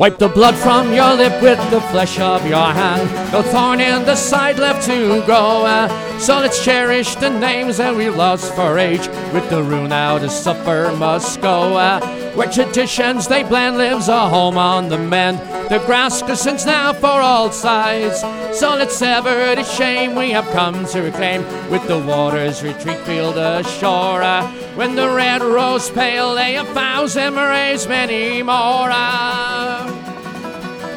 Wipe 0.00 0.16
the 0.16 0.30
blood 0.30 0.54
from 0.54 0.94
your 0.94 1.12
lip 1.12 1.42
with 1.42 1.58
the 1.70 1.78
flesh 1.92 2.18
of 2.18 2.46
your 2.46 2.72
hand. 2.72 3.32
No 3.32 3.42
thorn 3.42 3.80
in 3.80 4.02
the 4.06 4.16
side 4.16 4.58
left 4.58 4.86
to 4.86 5.22
grow. 5.26 5.66
Uh, 5.66 6.18
so 6.18 6.38
let's 6.38 6.64
cherish 6.64 7.16
the 7.16 7.28
names 7.28 7.76
that 7.76 7.94
we 7.94 8.08
lost 8.08 8.54
for 8.54 8.78
age. 8.78 9.06
With 9.34 9.50
the 9.50 9.62
rune 9.62 9.92
out, 9.92 10.22
a 10.22 10.30
supper 10.30 10.90
must 10.96 11.42
go. 11.42 11.76
Uh, 11.76 12.00
where 12.34 12.50
traditions 12.50 13.28
they 13.28 13.42
blend 13.42 13.76
lives 13.76 14.08
a 14.08 14.26
home 14.26 14.56
on 14.56 14.88
the 14.88 14.96
mend. 14.96 15.38
The 15.68 15.82
grass 15.84 16.22
glistens 16.22 16.64
now 16.64 16.94
for 16.94 17.20
all 17.20 17.52
sides. 17.52 18.20
So 18.58 18.76
let's 18.76 18.96
sever 18.96 19.54
the 19.54 19.64
shame 19.64 20.14
we 20.14 20.30
have 20.30 20.48
come 20.48 20.86
to 20.86 21.02
reclaim. 21.02 21.42
With 21.70 21.86
the 21.86 21.98
waters 21.98 22.62
retreat, 22.62 23.00
feel 23.00 23.32
the 23.32 23.62
shore. 23.64 24.22
Uh, 24.22 24.50
when 24.76 24.94
the 24.94 25.10
red 25.10 25.42
rose 25.42 25.90
pale, 25.90 26.32
lay 26.32 26.56
a 26.56 26.64
thousand 26.64 27.34
rays, 27.34 27.86
many 27.86 28.42
more. 28.42 28.88
Uh, 28.90 29.89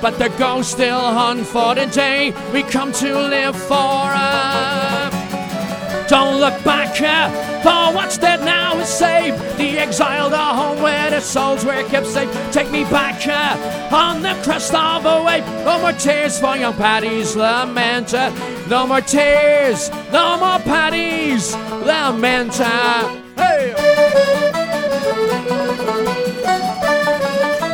but 0.03 0.19
the 0.19 0.27
ghosts 0.37 0.73
still 0.73 0.99
hunt 0.99 1.47
for 1.47 1.73
the 1.75 1.85
day 1.85 2.33
we 2.51 2.61
come 2.61 2.91
to 2.91 3.13
live 3.13 3.55
for. 3.55 4.03
Don't 6.09 6.41
look 6.41 6.61
back, 6.65 6.93
for 7.63 7.95
what's 7.95 8.17
dead 8.17 8.41
now 8.41 8.77
is 8.79 8.89
saved. 8.89 9.37
The 9.57 9.79
exiled 9.79 10.33
are 10.33 10.55
home 10.55 10.81
where 10.83 11.09
the 11.09 11.21
souls 11.21 11.63
were 11.63 11.81
kept 11.83 12.07
safe. 12.07 12.29
Take 12.51 12.69
me 12.69 12.83
back 12.83 13.25
on 13.93 14.21
the 14.21 14.37
crest 14.43 14.73
of 14.75 15.05
a 15.05 15.23
wave. 15.23 15.45
No 15.63 15.79
more 15.79 15.93
tears 15.93 16.37
for 16.37 16.57
young 16.57 16.73
Paddy's 16.73 17.37
lament. 17.37 18.11
no 18.69 18.85
more 18.85 18.99
tears, 18.99 19.89
no 20.11 20.37
more 20.37 20.59
Paddy's 20.59 21.55
lament. 21.55 22.55
hey! 23.37 23.92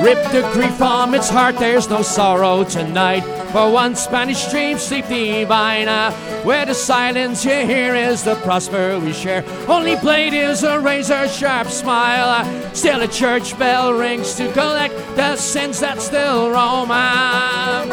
Rip 0.02 0.32
the 0.32 0.50
grief 0.54 0.76
from 0.76 1.14
its 1.14 1.30
heart, 1.30 1.58
there's 1.58 1.90
no 1.90 2.02
sorrow 2.02 2.64
tonight. 2.64 3.22
For 3.52 3.70
one 3.70 3.96
Spanish 3.96 4.50
dream, 4.50 4.78
sleep 4.78 5.08
divine. 5.08 5.90
uh, 5.90 6.12
where 6.44 6.66
the 6.66 6.74
silence 6.74 7.44
you 7.44 7.66
hear 7.66 7.96
is 7.96 8.24
the 8.24 8.36
prosper 8.36 8.98
we 9.00 9.12
share. 9.12 9.44
Only 9.68 9.98
blade 9.98 10.34
is 10.34 10.64
a 10.64 10.80
razor 10.80 11.28
sharp 11.28 11.68
smile. 11.68 12.30
uh, 12.30 12.74
still 12.74 13.02
a 13.02 13.08
church 13.08 13.58
bell 13.60 13.94
rings 13.94 14.36
to 14.36 14.50
collect 14.54 14.96
the 15.18 15.36
sins 15.36 15.82
that 15.82 16.02
still 16.02 16.50
roam. 16.50 16.90
uh, 16.92 17.86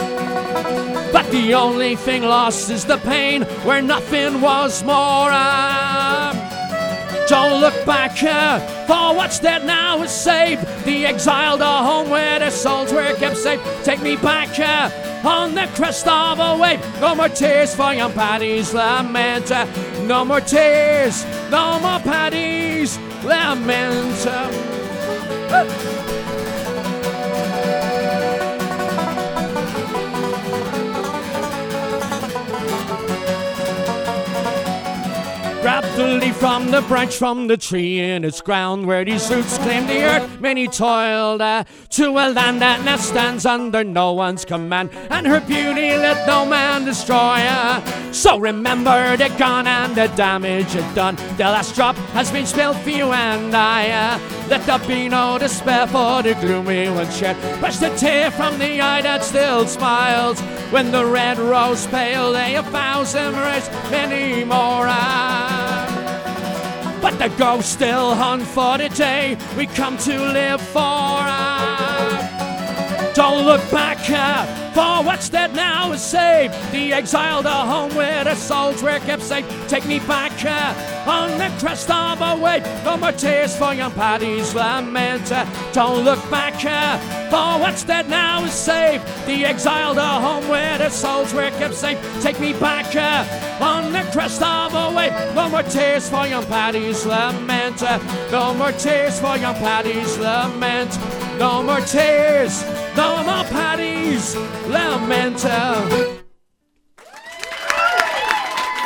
but 1.12 1.28
the 1.32 1.54
only 1.54 1.96
thing 1.96 2.22
lost 2.22 2.70
is 2.70 2.84
the 2.84 2.98
pain 2.98 3.42
where 3.64 3.82
nothing 3.82 4.40
was 4.40 4.84
more. 4.84 5.30
uh, 5.32 6.25
don't 7.26 7.60
look 7.60 7.84
back, 7.84 8.22
uh, 8.22 8.60
for 8.86 9.16
what's 9.16 9.38
dead 9.38 9.64
now 9.64 10.02
is 10.02 10.10
saved. 10.10 10.62
The 10.84 11.06
exiled 11.06 11.62
are 11.62 11.82
home 11.82 12.10
where 12.10 12.38
their 12.38 12.50
souls 12.50 12.92
were 12.92 13.12
kept 13.14 13.36
safe. 13.36 13.60
Take 13.84 14.00
me 14.02 14.16
back 14.16 14.58
uh, 14.58 14.90
on 15.26 15.54
the 15.54 15.66
crest 15.74 16.06
of 16.06 16.38
a 16.38 16.56
wave. 16.56 16.80
No 17.00 17.14
more 17.14 17.28
tears 17.28 17.74
for 17.74 17.92
young 17.92 18.12
Paddy's 18.12 18.72
lament. 18.72 19.50
uh, 19.50 19.66
no 20.06 20.24
more 20.24 20.40
tears, 20.40 21.24
no 21.50 21.80
more 21.80 22.00
Paddy's 22.00 22.98
lament. 23.24 24.26
The 35.96 36.34
from 36.38 36.70
the 36.70 36.82
branch 36.82 37.16
from 37.16 37.46
the 37.46 37.56
tree 37.56 38.00
in 38.00 38.22
its 38.24 38.42
ground 38.42 38.86
where 38.86 39.04
these 39.04 39.30
roots 39.30 39.56
claim 39.58 39.86
the 39.86 40.02
earth. 40.04 40.40
Many 40.40 40.68
toiled 40.68 41.40
uh, 41.40 41.64
to 41.90 42.10
a 42.10 42.28
land 42.30 42.60
that 42.60 42.84
now 42.84 42.96
stands 42.96 43.46
under 43.46 43.82
no 43.82 44.12
one's 44.12 44.44
command, 44.44 44.90
and 45.10 45.26
her 45.26 45.40
beauty 45.40 45.90
let 45.96 46.26
no 46.26 46.44
man 46.44 46.84
destroy. 46.84 47.16
uh. 47.16 47.80
So 48.12 48.38
remember 48.38 49.16
the 49.16 49.28
gun 49.38 49.66
and 49.66 49.94
the 49.94 50.08
damage 50.08 50.74
it 50.74 50.94
done. 50.94 51.16
The 51.36 51.44
last 51.44 51.74
drop 51.74 51.96
has 52.12 52.30
been 52.30 52.46
spilled 52.46 52.76
for 52.78 52.90
you 52.90 53.12
and 53.12 53.54
I. 53.54 53.90
uh. 53.90 54.45
Let 54.48 54.64
there 54.64 54.78
be 54.86 55.08
no 55.08 55.38
despair 55.38 55.86
for 55.88 56.22
the 56.22 56.34
gloomy 56.34 56.88
one 56.88 57.10
shed. 57.10 57.36
Brush 57.60 57.78
the 57.78 57.90
tear 57.96 58.30
from 58.30 58.58
the 58.58 58.80
eye 58.80 59.02
that 59.02 59.24
still 59.24 59.66
smiles 59.66 60.40
when 60.70 60.92
the 60.92 61.04
red 61.04 61.38
rose 61.38 61.86
pale 61.88 62.30
lay 62.30 62.54
a 62.54 62.62
thousand 62.62 63.34
rays, 63.34 63.68
many 63.90 64.44
more. 64.44 64.86
uh. 64.88 65.82
But 67.02 67.18
the 67.18 67.28
ghosts 67.36 67.72
still 67.72 68.14
hunt 68.14 68.42
for 68.42 68.78
the 68.78 68.88
day 68.88 69.36
we 69.56 69.66
come 69.66 69.98
to 69.98 70.16
live 70.32 70.60
for. 70.60 71.24
Don't 73.14 73.44
look 73.46 73.62
back, 73.70 73.98
uh, 74.10 74.44
For 74.76 75.02
what's 75.02 75.30
dead 75.30 75.54
now 75.54 75.92
is 75.92 76.02
saved. 76.02 76.52
The 76.70 76.92
exile 76.92 77.42
to 77.42 77.48
home 77.48 77.94
where 77.94 78.24
the 78.24 78.34
souls 78.34 78.82
were 78.82 78.98
kept 78.98 79.22
safe. 79.22 79.46
Take 79.68 79.86
me 79.86 80.00
back 80.00 80.32
here 80.32 80.74
on 81.06 81.30
the 81.38 81.50
crest 81.58 81.90
of 81.90 82.20
a 82.20 82.36
wave. 82.36 82.62
No 82.84 82.98
more 82.98 83.12
tears 83.12 83.56
for 83.56 83.72
young 83.72 83.92
Paddy's 83.92 84.54
lament. 84.54 85.32
Uh, 85.32 85.46
don't 85.72 86.04
look 86.04 86.20
back. 86.30 86.56
here. 86.56 86.98
for 87.30 87.58
what's 87.58 87.84
dead 87.84 88.10
now 88.10 88.44
is 88.44 88.52
saved. 88.52 89.02
The 89.26 89.46
exile 89.46 89.94
to 89.94 90.02
home 90.02 90.46
where 90.46 90.76
the 90.76 90.90
souls 90.90 91.32
were 91.32 91.50
kept 91.52 91.72
safe. 91.72 91.98
Take 92.20 92.38
me 92.38 92.52
back 92.52 92.84
here 92.92 93.24
on 93.62 93.92
the 93.92 94.02
crest 94.12 94.42
of 94.42 94.74
a 94.74 94.94
wave. 94.94 95.14
No 95.34 95.48
more 95.48 95.62
tears 95.62 96.10
for 96.10 96.26
young 96.26 96.44
Paddy's 96.44 97.06
lament. 97.06 97.82
Uh, 97.82 97.96
no 98.30 98.52
more 98.52 98.72
tears 98.72 99.18
for 99.18 99.38
young 99.38 99.54
Paddy's 99.54 100.18
lament. 100.18 100.92
No 101.38 101.62
more 101.62 101.80
tears. 101.80 102.64
No 102.96 103.22
more 103.22 103.44
Paddy's 103.44 104.34
lament. 104.66 105.44
Uh, 105.44 106.16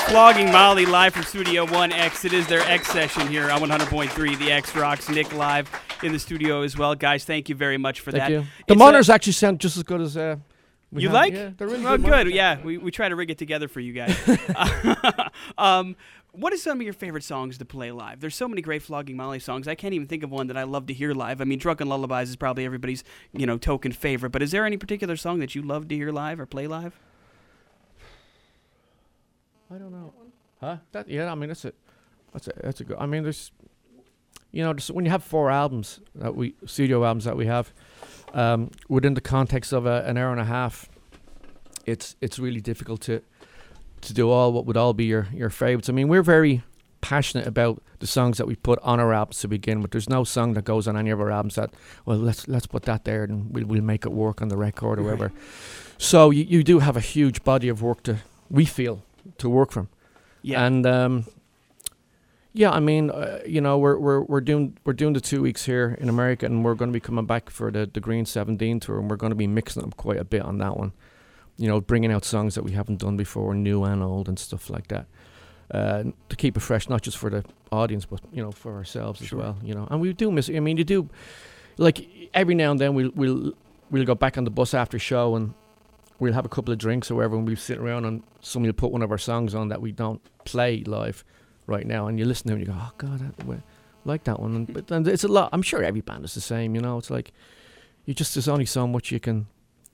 Flogging 0.08 0.50
Molly 0.50 0.86
live 0.86 1.14
from 1.14 1.22
Studio 1.22 1.64
1X. 1.66 2.24
It 2.24 2.32
is 2.32 2.48
their 2.48 2.62
X 2.62 2.88
session 2.88 3.28
here 3.28 3.48
on 3.50 3.60
100.3. 3.60 4.38
The 4.38 4.50
X 4.50 4.74
Rocks. 4.74 5.08
Nick 5.08 5.32
live 5.32 5.70
in 6.02 6.10
the 6.10 6.18
studio 6.18 6.62
as 6.62 6.76
well. 6.76 6.96
Guys, 6.96 7.24
thank 7.24 7.48
you 7.48 7.54
very 7.54 7.78
much 7.78 8.00
for 8.00 8.10
Thank 8.10 8.24
that. 8.24 8.30
you. 8.32 8.40
The 8.66 8.72
It's 8.72 8.78
monitors 8.78 9.08
a- 9.08 9.14
actually 9.14 9.34
sound 9.34 9.60
just 9.60 9.76
as 9.76 9.84
good 9.84 10.00
as. 10.00 10.16
Uh, 10.16 10.36
we 10.90 11.02
you 11.02 11.08
have- 11.08 11.14
like? 11.14 11.32
Yeah, 11.32 11.50
they're 11.56 11.68
really 11.68 11.86
oh, 11.86 11.96
good. 11.96 12.24
good. 12.24 12.34
Yeah, 12.34 12.60
we, 12.60 12.78
we 12.78 12.90
try 12.90 13.08
to 13.08 13.14
rig 13.14 13.30
it 13.30 13.38
together 13.38 13.68
for 13.68 13.78
you 13.78 13.92
guys. 13.92 14.16
um, 15.58 15.94
what 16.32 16.52
is 16.52 16.62
some 16.62 16.78
of 16.78 16.82
your 16.82 16.92
favorite 16.92 17.24
songs 17.24 17.58
to 17.58 17.64
play 17.64 17.90
live? 17.90 18.20
There's 18.20 18.34
so 18.34 18.48
many 18.48 18.62
great 18.62 18.82
Flogging 18.82 19.16
Molly 19.16 19.38
songs. 19.38 19.66
I 19.66 19.74
can't 19.74 19.94
even 19.94 20.06
think 20.06 20.22
of 20.22 20.30
one 20.30 20.46
that 20.46 20.56
I 20.56 20.62
love 20.62 20.86
to 20.86 20.94
hear 20.94 21.12
live. 21.12 21.40
I 21.40 21.44
mean, 21.44 21.58
Drunken 21.58 21.88
Lullabies 21.88 22.28
is 22.30 22.36
probably 22.36 22.64
everybody's 22.64 23.04
you 23.32 23.46
know 23.46 23.58
token 23.58 23.92
favorite. 23.92 24.30
But 24.30 24.42
is 24.42 24.50
there 24.50 24.64
any 24.64 24.76
particular 24.76 25.16
song 25.16 25.40
that 25.40 25.54
you 25.54 25.62
love 25.62 25.88
to 25.88 25.94
hear 25.94 26.12
live 26.12 26.38
or 26.38 26.46
play 26.46 26.66
live? 26.66 26.98
I 29.72 29.78
don't 29.78 29.92
know. 29.92 30.12
Huh? 30.60 30.78
That 30.92 31.08
yeah. 31.08 31.30
I 31.30 31.34
mean, 31.34 31.48
that's 31.48 31.64
a, 31.64 31.72
that's 32.32 32.48
a, 32.48 32.52
that's 32.62 32.80
a 32.80 32.84
good. 32.84 32.96
I 32.98 33.06
mean, 33.06 33.22
there's, 33.22 33.52
you 34.52 34.62
know, 34.62 34.74
when 34.92 35.04
you 35.04 35.10
have 35.10 35.24
four 35.24 35.50
albums 35.50 36.00
that 36.14 36.34
we 36.34 36.54
studio 36.66 37.04
albums 37.04 37.24
that 37.24 37.36
we 37.36 37.46
have, 37.46 37.72
um, 38.34 38.70
within 38.88 39.14
the 39.14 39.20
context 39.20 39.72
of 39.72 39.86
a, 39.86 40.04
an 40.06 40.16
hour 40.16 40.32
and 40.32 40.40
a 40.40 40.44
half, 40.44 40.88
it's 41.86 42.16
it's 42.20 42.38
really 42.38 42.60
difficult 42.60 43.00
to, 43.02 43.22
to 44.02 44.14
do 44.14 44.30
all 44.30 44.52
what 44.52 44.66
would 44.66 44.76
all 44.76 44.92
be 44.92 45.04
your 45.04 45.28
your 45.32 45.50
favorites. 45.50 45.88
I 45.88 45.92
mean, 45.92 46.08
we're 46.08 46.22
very 46.22 46.62
passionate 47.00 47.46
about 47.46 47.82
the 47.98 48.06
songs 48.06 48.38
that 48.38 48.46
we 48.46 48.54
put 48.56 48.78
on 48.82 49.00
our 49.00 49.12
albums 49.12 49.40
to 49.40 49.48
begin 49.48 49.80
with. 49.80 49.90
There's 49.90 50.08
no 50.08 50.24
song 50.24 50.54
that 50.54 50.64
goes 50.64 50.86
on 50.86 50.96
any 50.96 51.10
of 51.10 51.20
our 51.20 51.30
albums 51.30 51.54
that, 51.54 51.70
well, 52.04 52.18
let's 52.18 52.48
let's 52.48 52.66
put 52.66 52.82
that 52.84 53.04
there 53.04 53.24
and 53.24 53.52
we'll 53.52 53.66
we'll 53.66 53.82
make 53.82 54.04
it 54.04 54.12
work 54.12 54.42
on 54.42 54.48
the 54.48 54.56
record 54.56 54.98
or 54.98 55.02
whatever. 55.02 55.32
So 55.98 56.30
you, 56.30 56.44
you 56.44 56.62
do 56.62 56.78
have 56.78 56.96
a 56.96 57.00
huge 57.00 57.44
body 57.44 57.68
of 57.68 57.82
work 57.82 58.02
to 58.04 58.18
we 58.50 58.64
feel 58.64 59.02
to 59.38 59.48
work 59.48 59.70
from. 59.70 59.88
Yeah. 60.42 60.64
And 60.64 60.86
um, 60.86 61.24
yeah, 62.52 62.70
I 62.70 62.80
mean, 62.80 63.10
uh, 63.10 63.40
you 63.46 63.60
know, 63.60 63.78
we're 63.78 63.98
we're 63.98 64.22
we're 64.22 64.40
doing 64.40 64.76
we're 64.84 64.92
doing 64.92 65.12
the 65.12 65.20
two 65.20 65.42
weeks 65.42 65.66
here 65.66 65.96
in 66.00 66.08
America, 66.08 66.46
and 66.46 66.64
we're 66.64 66.74
going 66.74 66.90
to 66.90 66.92
be 66.92 67.00
coming 67.00 67.26
back 67.26 67.50
for 67.50 67.70
the 67.70 67.88
the 67.92 68.00
Green 68.00 68.26
Seventeen 68.26 68.80
tour, 68.80 68.98
and 68.98 69.08
we're 69.08 69.16
going 69.16 69.30
to 69.30 69.36
be 69.36 69.46
mixing 69.46 69.82
up 69.82 69.96
quite 69.96 70.18
a 70.18 70.24
bit 70.24 70.42
on 70.42 70.58
that 70.58 70.76
one. 70.76 70.92
You 71.56 71.68
know, 71.68 71.80
bringing 71.80 72.10
out 72.12 72.24
songs 72.24 72.54
that 72.54 72.64
we 72.64 72.72
haven't 72.72 73.00
done 73.00 73.16
before, 73.16 73.54
new 73.54 73.84
and 73.84 74.02
old, 74.02 74.28
and 74.28 74.38
stuff 74.38 74.70
like 74.70 74.88
that, 74.88 75.06
uh, 75.72 76.04
to 76.30 76.36
keep 76.36 76.56
it 76.56 76.60
fresh, 76.60 76.88
not 76.88 77.02
just 77.02 77.18
for 77.18 77.28
the 77.30 77.44
audience, 77.70 78.06
but 78.06 78.20
you 78.32 78.42
know, 78.42 78.50
for 78.50 78.74
ourselves 78.74 79.20
Sure. 79.20 79.38
as 79.40 79.44
well. 79.44 79.56
You 79.62 79.74
know, 79.74 79.86
and 79.90 80.00
we 80.00 80.12
do 80.12 80.30
miss. 80.30 80.48
I 80.48 80.60
mean, 80.60 80.76
you 80.78 80.84
do, 80.84 81.08
like 81.76 82.06
every 82.32 82.54
now 82.54 82.70
and 82.70 82.80
then 82.80 82.94
we'll 82.94 83.10
we'll 83.14 83.52
we'll 83.90 84.04
go 84.04 84.14
back 84.14 84.38
on 84.38 84.44
the 84.44 84.50
bus 84.50 84.72
after 84.74 84.98
show 84.98 85.36
and 85.36 85.52
we'll 86.18 86.32
have 86.32 86.44
a 86.46 86.48
couple 86.48 86.72
of 86.72 86.78
drinks 86.78 87.10
or 87.10 87.16
whatever, 87.16 87.36
and 87.36 87.46
we'll 87.46 87.56
sit 87.56 87.78
around 87.78 88.04
and 88.04 88.22
somebody 88.40 88.68
will 88.70 88.76
put 88.76 88.90
one 88.92 89.02
of 89.02 89.10
our 89.10 89.18
songs 89.18 89.54
on 89.54 89.68
that 89.68 89.80
we 89.80 89.92
don't 89.92 90.20
play 90.44 90.82
live 90.86 91.24
right 91.66 91.86
now, 91.86 92.06
and 92.06 92.18
you 92.18 92.24
listen 92.24 92.48
to 92.48 92.52
it 92.54 92.56
and 92.58 92.66
you 92.66 92.72
go, 92.72 92.78
oh 92.78 92.92
god, 92.98 93.20
I 93.48 93.56
like 94.04 94.24
that 94.24 94.40
one. 94.40 94.54
And, 94.56 94.72
but 94.72 94.86
then 94.88 95.06
it's 95.06 95.24
a 95.24 95.28
lot. 95.28 95.50
I'm 95.52 95.62
sure 95.62 95.82
every 95.82 96.00
band 96.00 96.24
is 96.24 96.34
the 96.34 96.40
same. 96.40 96.74
You 96.74 96.80
know, 96.80 96.96
it's 96.98 97.10
like 97.10 97.32
you 98.06 98.14
just 98.14 98.34
there's 98.34 98.48
only 98.48 98.66
so 98.66 98.86
much 98.86 99.10
you 99.12 99.20
can 99.20 99.46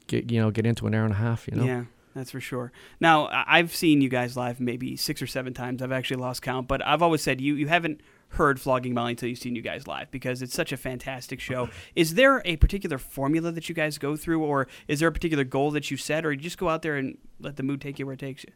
get 0.07 0.31
you 0.31 0.41
know 0.41 0.51
get 0.51 0.67
into 0.67 0.87
an 0.87 0.95
hour 0.95 1.05
and 1.05 1.13
a 1.13 1.17
half. 1.17 1.47
You 1.49 1.59
know. 1.59 1.65
Yeah, 1.65 1.85
that's 2.15 2.31
for 2.31 2.41
sure. 2.41 2.73
Now, 3.01 3.29
I've 3.31 3.75
seen 3.75 4.01
you 4.01 4.09
guys 4.09 4.37
live 4.37 4.61
maybe 4.61 4.97
six 4.97 5.21
or 5.21 5.27
seven 5.27 5.55
times. 5.55 5.83
I've 5.83 5.93
actually 5.93 6.21
lost 6.21 6.43
count, 6.43 6.69
but 6.69 6.85
I've 6.87 7.03
always 7.03 7.23
said 7.23 7.41
you 7.41 7.55
you 7.55 7.69
haven't 7.69 8.01
heard 8.31 8.61
Flogging 8.61 8.95
Molly 8.95 9.13
until 9.13 9.29
you've 9.29 9.39
seen 9.39 9.55
you 9.55 9.63
guys 9.63 9.87
live 9.87 10.11
because 10.11 10.43
it's 10.43 10.55
such 10.55 10.73
a 10.73 10.77
fantastic 10.77 11.41
show. 11.41 11.69
Is 11.95 12.15
there 12.15 12.43
a 12.45 12.57
particular 12.57 12.99
formula 12.99 13.53
that 13.53 13.69
you 13.69 13.75
guys 13.75 13.99
go 13.99 14.17
through, 14.17 14.43
or 14.43 14.67
is 14.89 15.01
there 15.01 15.09
a 15.09 15.13
particular 15.13 15.45
goal 15.45 15.71
that 15.73 15.91
you 15.91 15.97
set, 15.97 16.25
or 16.25 16.33
you 16.33 16.41
just 16.41 16.59
go 16.59 16.69
out 16.69 16.83
there 16.83 16.97
and 16.97 17.19
let 17.41 17.57
the 17.57 17.63
mood 17.63 17.81
take 17.81 17.99
you 17.99 18.07
where 18.07 18.15
it 18.15 18.19
takes 18.19 18.45
you? 18.45 18.53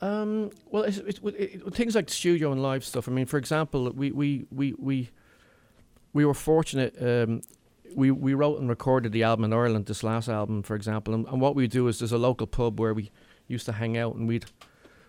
Um, 0.00 0.50
well, 0.70 0.84
it's, 0.84 0.96
it's, 0.98 1.20
it, 1.22 1.34
it, 1.36 1.74
things 1.74 1.94
like 1.94 2.08
studio 2.08 2.52
and 2.52 2.62
live 2.62 2.84
stuff. 2.84 3.08
I 3.08 3.12
mean, 3.12 3.26
for 3.26 3.36
example, 3.36 3.90
we 3.90 4.10
we 4.12 4.46
we 4.50 4.74
we, 4.78 5.10
we 6.12 6.24
were 6.24 6.34
fortunate. 6.34 6.94
Um, 7.00 7.42
we 7.94 8.10
we 8.10 8.34
wrote 8.34 8.60
and 8.60 8.68
recorded 8.68 9.12
the 9.12 9.22
album 9.22 9.44
in 9.44 9.52
Ireland. 9.52 9.86
This 9.86 10.02
last 10.02 10.28
album, 10.28 10.62
for 10.62 10.74
example, 10.74 11.14
and, 11.14 11.26
and 11.26 11.40
what 11.40 11.54
we 11.54 11.66
do 11.66 11.88
is 11.88 11.98
there's 11.98 12.12
a 12.12 12.18
local 12.18 12.46
pub 12.46 12.80
where 12.80 12.94
we 12.94 13.10
used 13.48 13.66
to 13.66 13.72
hang 13.72 13.96
out, 13.96 14.14
and 14.14 14.28
we'd 14.28 14.46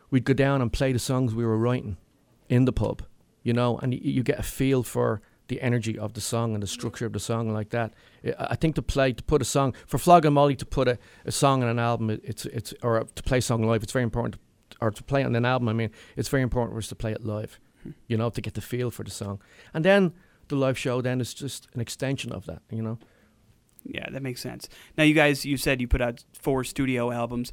we'd 0.09 0.25
go 0.25 0.33
down 0.33 0.61
and 0.61 0.71
play 0.71 0.91
the 0.91 0.99
songs 0.99 1.33
we 1.33 1.45
were 1.45 1.57
writing 1.57 1.97
in 2.49 2.65
the 2.65 2.73
pub, 2.73 3.03
you 3.43 3.53
know, 3.53 3.77
and 3.77 3.93
you, 3.93 3.99
you 4.03 4.23
get 4.23 4.39
a 4.39 4.43
feel 4.43 4.83
for 4.83 5.21
the 5.47 5.61
energy 5.61 5.99
of 5.99 6.13
the 6.13 6.21
song 6.21 6.53
and 6.53 6.63
the 6.63 6.67
structure 6.67 7.05
of 7.05 7.13
the 7.13 7.19
song 7.19 7.53
like 7.53 7.69
that. 7.69 7.93
I 8.39 8.55
think 8.55 8.75
to 8.75 8.81
play 8.81 9.13
to 9.13 9.23
put 9.23 9.41
a 9.41 9.45
song 9.45 9.73
for 9.85 9.97
Flogging 9.97 10.33
Molly 10.33 10.55
to 10.55 10.65
put 10.65 10.87
a, 10.87 10.97
a 11.25 11.31
song 11.31 11.63
on 11.63 11.69
an 11.69 11.79
album, 11.79 12.09
it, 12.09 12.21
it's 12.23 12.45
it's 12.45 12.73
or 12.81 13.03
to 13.03 13.23
play 13.23 13.39
a 13.39 13.41
song 13.41 13.63
live. 13.63 13.83
It's 13.83 13.91
very 13.91 14.03
important, 14.03 14.37
or 14.79 14.91
to 14.91 15.03
play 15.03 15.23
on 15.23 15.35
an 15.35 15.45
album. 15.45 15.69
I 15.69 15.73
mean, 15.73 15.91
it's 16.15 16.29
very 16.29 16.43
important 16.43 16.73
for 16.73 16.79
us 16.79 16.87
to 16.87 16.95
play 16.95 17.11
it 17.11 17.25
live, 17.25 17.59
hmm. 17.83 17.91
you 18.07 18.17
know, 18.17 18.29
to 18.29 18.41
get 18.41 18.53
the 18.53 18.61
feel 18.61 18.91
for 18.91 19.03
the 19.03 19.11
song. 19.11 19.41
And 19.73 19.85
then 19.85 20.13
the 20.51 20.55
live 20.55 20.77
show 20.77 21.01
then 21.01 21.19
is 21.19 21.33
just 21.33 21.67
an 21.73 21.81
extension 21.81 22.31
of 22.31 22.45
that, 22.45 22.61
you 22.69 22.83
know. 22.83 22.99
Yeah, 23.83 24.07
that 24.11 24.21
makes 24.21 24.41
sense. 24.41 24.69
Now, 24.97 25.03
you 25.03 25.15
guys, 25.15 25.43
you 25.43 25.57
said 25.57 25.81
you 25.81 25.87
put 25.87 26.01
out 26.01 26.23
four 26.33 26.63
studio 26.63 27.11
albums. 27.11 27.51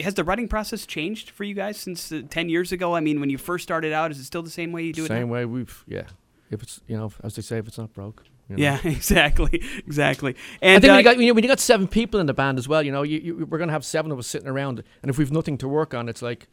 Has 0.00 0.14
the 0.14 0.24
writing 0.24 0.48
process 0.48 0.86
changed 0.86 1.30
for 1.30 1.44
you 1.44 1.54
guys 1.54 1.76
since 1.76 2.10
uh, 2.10 2.22
ten 2.28 2.48
years 2.48 2.72
ago? 2.72 2.96
I 2.96 3.00
mean, 3.00 3.20
when 3.20 3.30
you 3.30 3.38
first 3.38 3.62
started 3.62 3.92
out, 3.92 4.10
is 4.10 4.18
it 4.18 4.24
still 4.24 4.42
the 4.42 4.50
same 4.50 4.72
way 4.72 4.82
you 4.82 4.92
do 4.92 5.04
it? 5.04 5.08
Same 5.08 5.28
way 5.28 5.44
we've 5.44 5.84
yeah. 5.86 6.04
If 6.50 6.62
it's 6.62 6.80
you 6.88 6.96
know 6.96 7.12
as 7.22 7.36
they 7.36 7.42
say, 7.42 7.58
if 7.58 7.68
it's 7.68 7.78
not 7.78 7.92
broke. 7.92 8.24
You 8.48 8.56
know. 8.56 8.62
Yeah, 8.62 8.80
exactly, 8.84 9.62
exactly. 9.86 10.34
And 10.60 10.76
I 10.76 10.80
think 10.80 10.90
when 10.90 10.94
uh, 10.94 10.98
you 10.98 11.04
got 11.04 11.16
when 11.16 11.26
you, 11.26 11.34
when 11.34 11.44
you 11.44 11.48
got 11.48 11.60
seven 11.60 11.86
people 11.86 12.18
in 12.18 12.26
the 12.26 12.34
band 12.34 12.58
as 12.58 12.66
well, 12.66 12.82
you 12.82 12.90
know, 12.90 13.02
you, 13.02 13.18
you, 13.18 13.46
we're 13.46 13.58
gonna 13.58 13.72
have 13.72 13.84
seven 13.84 14.10
of 14.10 14.18
us 14.18 14.26
sitting 14.26 14.48
around, 14.48 14.82
and 15.02 15.10
if 15.10 15.18
we've 15.18 15.30
nothing 15.30 15.58
to 15.58 15.68
work 15.68 15.94
on, 15.94 16.08
it's 16.08 16.22
like 16.22 16.48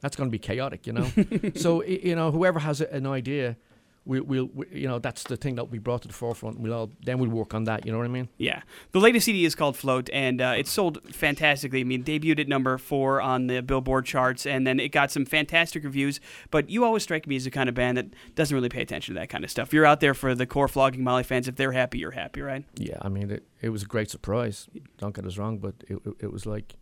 that's 0.00 0.16
gonna 0.16 0.30
be 0.30 0.38
chaotic, 0.38 0.86
you 0.86 0.92
know. 0.92 1.10
so 1.54 1.82
you 1.84 2.14
know, 2.14 2.30
whoever 2.30 2.58
has 2.58 2.80
a, 2.80 2.92
an 2.92 3.06
idea, 3.06 3.56
we, 4.06 4.20
we'll 4.20 4.48
we, 4.54 4.66
you 4.72 4.88
know 4.88 4.98
that's 4.98 5.24
the 5.24 5.36
thing 5.36 5.56
that 5.56 5.64
we 5.64 5.78
brought 5.78 6.02
to 6.02 6.08
the 6.08 6.14
forefront. 6.14 6.60
We'll 6.60 6.72
all 6.72 6.90
then 7.04 7.18
we'll 7.18 7.28
work 7.28 7.52
on 7.52 7.64
that. 7.64 7.84
You 7.84 7.92
know 7.92 7.98
what 7.98 8.04
I 8.04 8.08
mean? 8.10 8.28
Yeah, 8.38 8.62
the 8.92 9.00
latest 9.00 9.26
CD 9.26 9.44
is 9.44 9.54
called 9.54 9.76
Float, 9.76 10.08
and 10.12 10.40
uh, 10.40 10.54
it 10.56 10.68
sold 10.68 10.98
fantastically. 11.12 11.80
I 11.80 11.84
mean, 11.84 12.04
debuted 12.04 12.40
at 12.40 12.48
number 12.48 12.78
four 12.78 13.20
on 13.20 13.48
the 13.48 13.60
Billboard 13.60 14.06
charts, 14.06 14.46
and 14.46 14.66
then 14.66 14.78
it 14.78 14.90
got 14.90 15.10
some 15.10 15.26
fantastic 15.26 15.84
reviews. 15.84 16.20
But 16.50 16.70
you 16.70 16.84
always 16.84 17.02
strike 17.02 17.26
me 17.26 17.36
as 17.36 17.44
the 17.44 17.50
kind 17.50 17.68
of 17.68 17.74
band 17.74 17.98
that 17.98 18.06
doesn't 18.34 18.54
really 18.54 18.68
pay 18.68 18.82
attention 18.82 19.14
to 19.14 19.20
that 19.20 19.28
kind 19.28 19.44
of 19.44 19.50
stuff. 19.50 19.72
You're 19.72 19.86
out 19.86 20.00
there 20.00 20.14
for 20.14 20.34
the 20.34 20.46
core 20.46 20.68
flogging 20.68 21.02
Molly 21.02 21.24
fans. 21.24 21.48
If 21.48 21.56
they're 21.56 21.72
happy, 21.72 21.98
you're 21.98 22.12
happy, 22.12 22.40
right? 22.40 22.64
Yeah, 22.76 22.98
I 23.02 23.08
mean, 23.08 23.30
it, 23.30 23.44
it 23.60 23.70
was 23.70 23.82
a 23.82 23.86
great 23.86 24.10
surprise. 24.10 24.68
Don't 24.98 25.14
get 25.14 25.26
us 25.26 25.36
wrong, 25.36 25.58
but 25.58 25.74
it, 25.88 25.98
it, 26.04 26.14
it 26.20 26.32
was 26.32 26.46
like, 26.46 26.76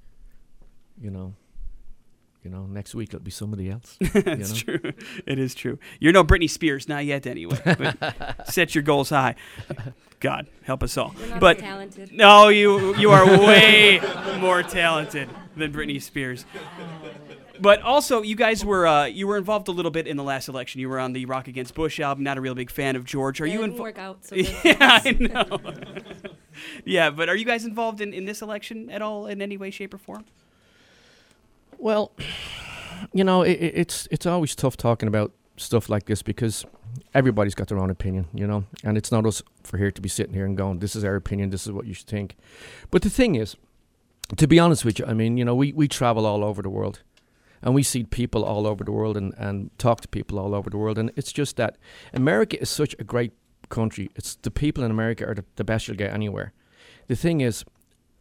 you 1.01 1.11
know, 1.11 1.35
you 2.45 2.51
know, 2.51 2.67
next 2.67 2.95
week 2.95 3.09
it'll 3.11 3.21
be 3.25 3.31
somebody 3.31 3.71
else. 3.71 3.97
That's 4.13 4.67
know? 4.67 4.77
true. 4.77 4.93
It 5.27 5.39
is 5.39 5.55
true. 5.55 5.79
You're 5.99 6.13
no 6.13 6.23
Britney 6.23 6.49
Spears, 6.51 6.89
not 6.89 7.05
yet, 7.05 7.27
anyway. 7.27 7.59
But 7.65 8.47
set 8.53 8.75
your 8.75 8.83
goals 8.83 9.09
high. 9.11 9.35
God 10.21 10.47
help 10.63 10.83
us 10.83 10.97
all. 10.97 11.15
We're 11.19 11.27
not 11.29 11.41
But 11.41 11.59
talented. 11.59 12.13
no, 12.13 12.49
you 12.49 12.95
you 12.97 13.11
are 13.11 13.27
way 13.27 14.01
more 14.41 14.63
talented 14.63 15.29
than 15.57 15.73
Britney 15.73 16.01
Spears. 16.01 16.45
But 17.61 17.83
also, 17.83 18.23
you 18.23 18.35
guys 18.35 18.65
were 18.65 18.87
uh, 18.87 19.05
you 19.07 19.27
were 19.29 19.37
involved 19.37 19.69
a 19.69 19.71
little 19.71 19.91
bit 19.93 20.07
in 20.09 20.17
the 20.17 20.25
last 20.25 20.49
election. 20.49 20.81
You 20.81 20.89
were 20.89 20.99
on 20.99 21.13
the 21.13 21.25
Rock 21.27 21.47
Against 21.47 21.75
Bush 21.75 22.01
album. 22.01 22.25
Not 22.25 22.37
a 22.37 22.41
real 22.41 22.55
big 22.55 22.71
fan 22.71 22.97
of 22.97 23.05
George. 23.05 23.41
Are 23.41 23.47
Yeah, 23.47 23.55
you 23.55 23.59
it 23.61 23.67
didn't 23.69 23.73
involved? 23.81 23.97
work 23.97 23.99
out 23.99 24.25
so. 24.25 24.35
Yeah, 24.65 24.77
I 24.81 25.13
know. 25.21 25.61
yeah, 26.85 27.11
but 27.11 27.29
are 27.29 27.37
you 27.37 27.45
guys 27.45 27.65
involved 27.65 28.01
in, 28.01 28.13
in 28.13 28.25
this 28.25 28.43
election 28.43 28.91
at 28.91 29.03
all 29.03 29.27
in 29.27 29.41
any 29.41 29.57
way, 29.57 29.71
shape, 29.71 29.95
or 29.95 29.99
form? 29.99 30.25
Well, 31.85 32.13
you 33.13 33.25
know, 33.25 33.43
it, 33.43 33.59
it- 33.61 33.75
it's 33.77 34.09
it's 34.11 34.25
always 34.27 34.57
tough 34.57 34.75
talking 34.77 35.07
about 35.07 35.33
stuff 35.59 35.91
like 35.91 36.07
this 36.07 36.23
because 36.23 36.65
everybody's 37.13 37.55
got 37.55 37.69
their 37.69 37.79
own 37.79 37.91
opinion, 37.91 38.25
you 38.33 38.47
know, 38.47 38.65
and 38.83 38.97
it's 38.97 39.13
not 39.13 39.27
us 39.27 39.43
for 39.63 39.77
here 39.77 39.91
to 39.91 40.01
be 40.01 40.09
sitting 40.09 40.33
here 40.35 40.47
and 40.47 40.57
going, 40.57 40.79
"This 40.79 40.97
is 40.97 41.05
our 41.05 41.15
opinion. 41.15 41.51
This 41.51 41.67
is 41.67 41.73
what 41.73 41.85
you 41.87 41.93
should 41.93 42.07
think." 42.09 42.37
But 42.91 43.03
the 43.03 43.11
thing 43.11 43.35
is, 43.35 43.57
to 44.37 44.47
be 44.49 44.59
honest 44.59 44.85
with 44.87 44.99
you, 44.99 45.05
I 45.07 45.13
mean, 45.13 45.37
you 45.37 45.45
know, 45.45 45.55
we 45.55 45.75
we 45.75 45.87
travel 45.87 46.25
all 46.25 46.43
over 46.43 46.63
the 46.63 46.71
world, 46.71 47.03
and 47.61 47.75
we 47.75 47.83
see 47.83 48.03
people 48.05 48.45
all 48.45 48.67
over 48.67 48.83
the 48.85 48.93
world 48.93 49.17
and 49.17 49.35
and 49.37 49.71
talk 49.79 50.01
to 50.01 50.09
people 50.09 50.39
all 50.39 50.55
over 50.55 50.71
the 50.71 50.79
world, 50.79 50.99
and 50.99 51.11
it's 51.17 51.33
just 51.39 51.57
that 51.57 51.77
America 52.15 52.57
is 52.63 52.71
such 52.71 52.97
a 52.99 53.05
great 53.05 53.33
country. 53.69 54.09
It's 54.17 54.37
the 54.37 54.51
people 54.51 54.85
in 54.85 54.91
America 54.91 55.27
are 55.27 55.35
the, 55.35 55.45
the 55.57 55.65
best 55.65 55.87
you'll 55.89 55.99
get 55.99 56.15
anywhere. 56.15 56.53
The 57.09 57.17
thing 57.17 57.43
is, 57.43 57.65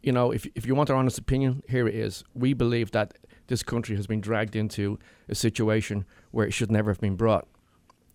you 0.02 0.12
know, 0.12 0.34
if 0.34 0.46
if 0.54 0.66
you 0.66 0.74
want 0.76 0.90
our 0.90 0.96
honest 0.98 1.18
opinion, 1.18 1.62
here 1.68 1.88
it 1.88 1.94
is. 1.94 2.24
We 2.34 2.54
believe 2.54 2.90
that 2.90 3.14
this 3.46 3.62
country 3.62 3.96
has 3.96 4.06
been 4.06 4.20
dragged 4.20 4.56
into 4.56 4.98
a 5.28 5.34
situation 5.34 6.04
where 6.30 6.46
it 6.46 6.52
should 6.52 6.70
never 6.70 6.90
have 6.90 7.00
been 7.00 7.16
brought. 7.16 7.46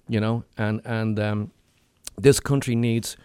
You 0.08 0.20
know, 0.20 0.44
and 0.58 0.82
and 0.86 1.20
um, 1.20 1.52
this 2.18 2.40
country 2.40 2.76
needs 2.76 3.16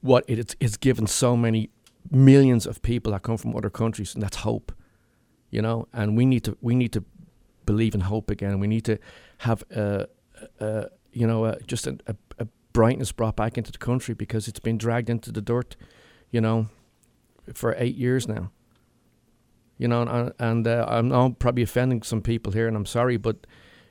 what 0.00 0.24
it 0.28 0.54
is, 0.60 0.76
given 0.76 1.06
so 1.06 1.36
many 1.36 1.70
millions 2.10 2.66
of 2.66 2.82
people 2.82 3.12
that 3.12 3.22
come 3.22 3.36
from 3.36 3.56
other 3.56 3.70
countries, 3.70 4.14
and 4.14 4.22
that's 4.22 4.38
hope. 4.38 4.72
You 5.50 5.62
know, 5.62 5.88
and 5.92 6.16
we 6.16 6.24
need 6.24 6.44
to 6.44 6.56
we 6.60 6.74
need 6.74 6.92
to 6.92 7.04
believe 7.66 7.94
in 7.94 8.02
hope 8.02 8.30
again. 8.30 8.60
We 8.60 8.68
need 8.68 8.84
to 8.84 8.98
have 9.38 9.64
a, 9.70 10.06
a 10.60 10.86
you 11.12 11.26
know 11.26 11.46
a, 11.46 11.60
just 11.62 11.86
a, 11.86 11.98
a 12.38 12.46
brightness 12.72 13.12
brought 13.12 13.36
back 13.36 13.58
into 13.58 13.72
the 13.72 13.78
country 13.78 14.14
because 14.14 14.48
it's 14.48 14.60
been 14.60 14.78
dragged 14.78 15.10
into 15.10 15.32
the 15.32 15.42
dirt. 15.42 15.76
You 16.30 16.40
know, 16.40 16.68
for 17.54 17.74
eight 17.78 17.96
years 17.96 18.28
now. 18.28 18.50
You 19.82 19.88
know, 19.88 20.02
and, 20.02 20.32
and 20.38 20.66
uh, 20.68 20.84
I'm 20.88 21.08
now 21.08 21.34
probably 21.40 21.64
offending 21.64 22.02
some 22.04 22.22
people 22.22 22.52
here, 22.52 22.68
and 22.68 22.76
I'm 22.76 22.86
sorry, 22.86 23.16
but 23.16 23.36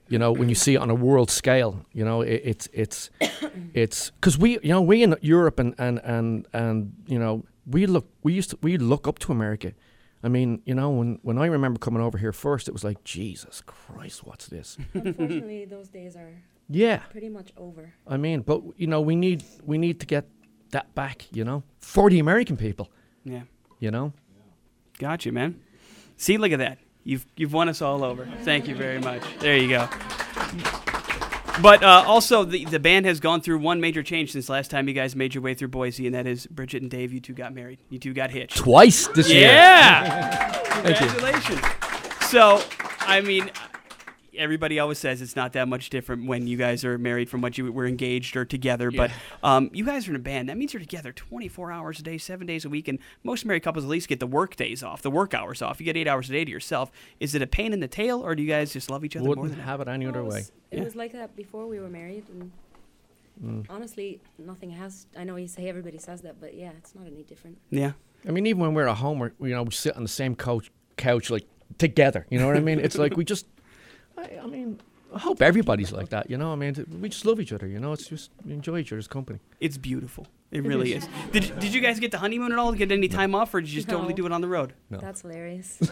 you 0.08 0.18
know, 0.18 0.32
when 0.32 0.48
you 0.48 0.56
see 0.56 0.76
it 0.76 0.82
on 0.82 0.90
a 0.90 0.96
world 0.96 1.30
scale, 1.30 1.86
you 1.92 2.06
know, 2.06 2.22
it, 2.22 2.42
it's 2.46 2.70
it's 2.72 3.10
it's 3.74 4.12
because 4.12 4.38
we, 4.38 4.52
you 4.64 4.70
know, 4.70 4.82
we 4.82 5.04
in 5.04 5.16
Europe 5.22 5.60
and 5.60 5.76
and 5.78 6.00
and 6.06 6.48
and 6.54 6.94
you 7.08 7.20
know, 7.20 7.44
we 7.66 7.86
look, 7.88 8.06
we 8.24 8.32
used 8.32 8.52
to, 8.52 8.58
we 8.62 8.78
look 8.78 9.06
up 9.06 9.20
to 9.20 9.34
America. 9.34 9.74
I 10.24 10.30
mean, 10.30 10.62
you 10.66 10.76
know, 10.76 10.90
when 10.92 11.20
when 11.24 11.38
I 11.38 11.48
remember 11.48 11.78
coming 11.78 12.02
over 12.02 12.18
here 12.18 12.32
first, 12.34 12.70
it 12.70 12.72
was 12.72 12.86
like, 12.86 13.04
Jesus 13.04 13.62
Christ, 13.66 14.24
what's 14.26 14.48
this? 14.48 14.78
Unfortunately, 14.94 15.66
those 15.66 15.90
days 15.90 16.16
are 16.16 16.32
Yeah, 16.70 17.00
pretty 17.12 17.30
much 17.30 17.52
over. 17.58 17.94
I 18.08 18.16
mean, 18.18 18.44
but 18.44 18.62
you 18.78 18.88
know, 18.88 19.02
we 19.02 19.16
need 19.16 19.44
we 19.66 19.78
need 19.78 20.00
to 20.00 20.06
get 20.06 20.24
that 20.70 20.96
back, 20.96 21.26
you 21.34 21.44
know, 21.44 21.64
for 21.80 22.10
the 22.10 22.20
American 22.20 22.56
people, 22.56 22.88
Yeah. 23.26 23.44
you 23.80 23.92
know. 23.92 24.14
Gotcha, 24.98 25.32
man. 25.34 25.56
See, 26.22 26.38
look 26.38 26.52
at 26.52 26.60
that. 26.60 26.78
You've 27.04 27.26
you've 27.36 27.52
won 27.52 27.68
us 27.68 27.82
all 27.82 28.04
over. 28.04 28.28
Thank 28.44 28.68
you 28.68 28.76
very 28.76 29.00
much. 29.00 29.24
There 29.40 29.58
you 29.58 29.68
go. 29.68 29.90
But 31.60 31.82
uh, 31.82 32.04
also, 32.06 32.44
the 32.44 32.64
the 32.66 32.80
band 32.80 33.08
has 33.08 33.20
gone 33.20 33.42
through 33.42 33.58
one 33.58 33.82
major 33.82 34.04
change 34.04 34.32
since 34.34 34.48
last 34.48 34.70
time 34.70 34.88
you 34.88 34.94
guys 34.94 35.16
made 35.16 35.34
your 35.34 35.42
way 35.42 35.56
through 35.56 35.70
Boise, 35.70 36.06
and 36.06 36.14
that 36.14 36.28
is 36.28 36.46
Bridget 36.46 36.84
and 36.84 36.92
Dave. 36.92 37.12
You 37.12 37.22
two 37.22 37.34
got 37.34 37.56
married. 37.56 37.80
You 37.90 37.98
two 37.98 38.14
got 38.14 38.30
hitched. 38.30 38.56
Twice 38.56 39.08
this 39.08 39.32
year. 39.32 39.48
Yeah. 39.48 40.62
Congratulations. 40.84 41.62
So, 42.30 42.62
I 43.00 43.22
mean, 43.22 43.50
everybody 44.38 44.80
always 44.80 44.98
says 44.98 45.22
it's 45.22 45.36
not 45.36 45.54
that 45.54 45.68
much 45.68 45.90
different 45.90 46.26
when 46.28 46.48
you 46.48 46.58
guys 46.58 46.86
are 46.86 46.98
married 46.98 47.30
from 47.30 47.42
what 47.42 47.58
you 47.58 47.72
were 47.72 47.86
engaged 47.86 48.36
or 48.38 48.46
together. 48.46 48.90
But 48.92 49.12
um, 49.44 49.70
you 49.74 49.86
guys 49.86 50.08
are 50.08 50.12
in 50.12 50.16
a 50.16 50.20
band. 50.20 50.50
That 50.50 50.58
means 50.58 50.74
you're 50.74 50.80
together 50.80 51.12
24 51.12 51.72
hours 51.72 52.00
a 52.00 52.04
day, 52.04 52.18
seven 52.18 52.48
days 52.48 52.64
a 52.66 52.70
week. 52.70 52.88
And 52.88 53.00
most 53.24 53.46
married 53.46 53.64
couples 53.64 53.84
at 53.86 53.90
least 53.90 54.08
get 54.08 54.20
the 54.20 54.28
work 54.28 54.56
days 54.56 54.84
off, 54.84 55.02
the 55.02 55.12
work 55.12 55.34
hours 55.34 55.62
off. 55.62 55.80
You 55.80 55.86
get 55.86 55.98
eight 55.98 56.08
hours 56.08 56.30
a 56.30 56.34
day 56.34 56.46
to 56.46 56.52
yourself. 56.52 56.92
Is 57.20 57.36
it 57.36 57.42
a 57.42 57.48
pain 57.48 57.74
in 57.74 57.80
the 57.82 57.88
tail, 57.88 58.22
or 58.26 58.36
do 58.36 58.42
you 58.44 58.50
guys 58.50 58.72
just 58.74 58.90
love 58.90 59.04
each 59.04 59.16
other 59.16 59.26
more 59.26 59.36
Wouldn't 59.36 59.50
than 59.52 59.60
that? 59.60 59.66
have 59.66 59.82
it 59.82 59.88
any 59.88 60.06
No, 60.06 60.12
other 60.12 60.20
it 60.22 60.24
way. 60.24 60.28
was, 60.30 60.52
it 60.72 60.78
Yeah. 60.78 60.84
was 60.84 60.96
like 60.96 61.12
that 61.14 61.36
before 61.36 61.68
we 61.68 61.80
were 61.80 61.90
married, 61.90 62.24
and 62.30 62.52
Mm. 63.44 63.66
honestly, 63.70 64.20
nothing 64.38 64.70
has. 64.72 65.08
I 65.18 65.24
know 65.24 65.36
you 65.36 65.48
say 65.48 65.68
everybody 65.68 65.98
says 65.98 66.22
that, 66.22 66.40
but 66.40 66.54
yeah, 66.54 66.72
it's 66.78 66.94
not 66.94 67.08
any 67.08 67.24
different. 67.24 67.58
Yeah. 67.72 67.94
I 68.28 68.32
mean, 68.32 68.46
even 68.46 68.62
when 68.62 68.74
we're 68.76 68.88
at 68.88 68.98
home, 68.98 69.18
we're, 69.20 69.32
you 69.40 69.50
know, 69.56 69.64
we 69.64 69.72
sit 69.72 69.96
on 69.96 70.04
the 70.04 70.10
same 70.10 70.36
couch, 70.36 70.70
couch 70.98 71.30
like 71.32 71.46
together. 71.80 72.28
You 72.30 72.38
know 72.38 72.46
what 72.46 72.56
I 72.58 72.60
mean? 72.60 72.80
It's 72.80 72.98
like 73.00 73.18
we 73.18 73.24
just, 73.24 73.48
I, 74.22 74.40
I 74.44 74.48
mean, 74.48 74.80
I 75.14 75.20
hope 75.20 75.42
everybody's 75.42 75.92
like 75.92 76.10
that. 76.10 76.30
You 76.30 76.38
know, 76.38 76.52
I 76.52 76.56
mean, 76.56 76.74
we 77.02 77.10
just 77.10 77.26
love 77.26 77.40
each 77.40 77.52
other. 77.52 77.68
You 77.68 77.80
know, 77.80 77.94
it's 77.94 78.08
just 78.08 78.30
we 78.46 78.54
enjoy 78.54 78.80
each 78.80 78.92
other's 78.94 79.08
company. 79.08 79.40
It's 79.60 79.78
beautiful. 79.78 80.28
It 80.52 80.64
really 80.64 80.94
is. 80.94 81.08
Did, 81.32 81.60
did 81.60 81.74
you 81.74 81.80
guys 81.80 82.00
get 82.00 82.12
the 82.12 82.18
honeymoon 82.18 82.52
at 82.52 82.60
all? 82.60 82.74
Get 82.74 82.92
any 82.92 83.08
time 83.08 83.34
off, 83.34 83.54
or 83.54 83.62
did 83.62 83.70
you 83.70 83.76
just 83.76 83.88
totally 83.88 84.14
do 84.14 84.26
it 84.26 84.34
on 84.34 84.42
the 84.42 84.50
road? 84.50 84.74
No. 84.90 84.98
That's 84.98 85.22
hilarious. 85.22 85.80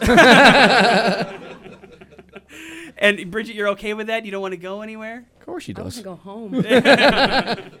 And 2.98 3.30
Bridget, 3.30 3.54
you're 3.54 3.68
okay 3.70 3.94
with 3.94 4.08
that? 4.08 4.24
You 4.24 4.30
don't 4.30 4.42
want 4.42 4.52
to 4.52 4.58
go 4.58 4.82
anywhere? 4.82 5.26
Of 5.38 5.46
course, 5.46 5.64
she 5.64 5.72
does. 5.72 6.04
I 6.04 6.08
want 6.08 6.52
to 6.62 6.62
go 6.62 7.62
home. 7.62 7.70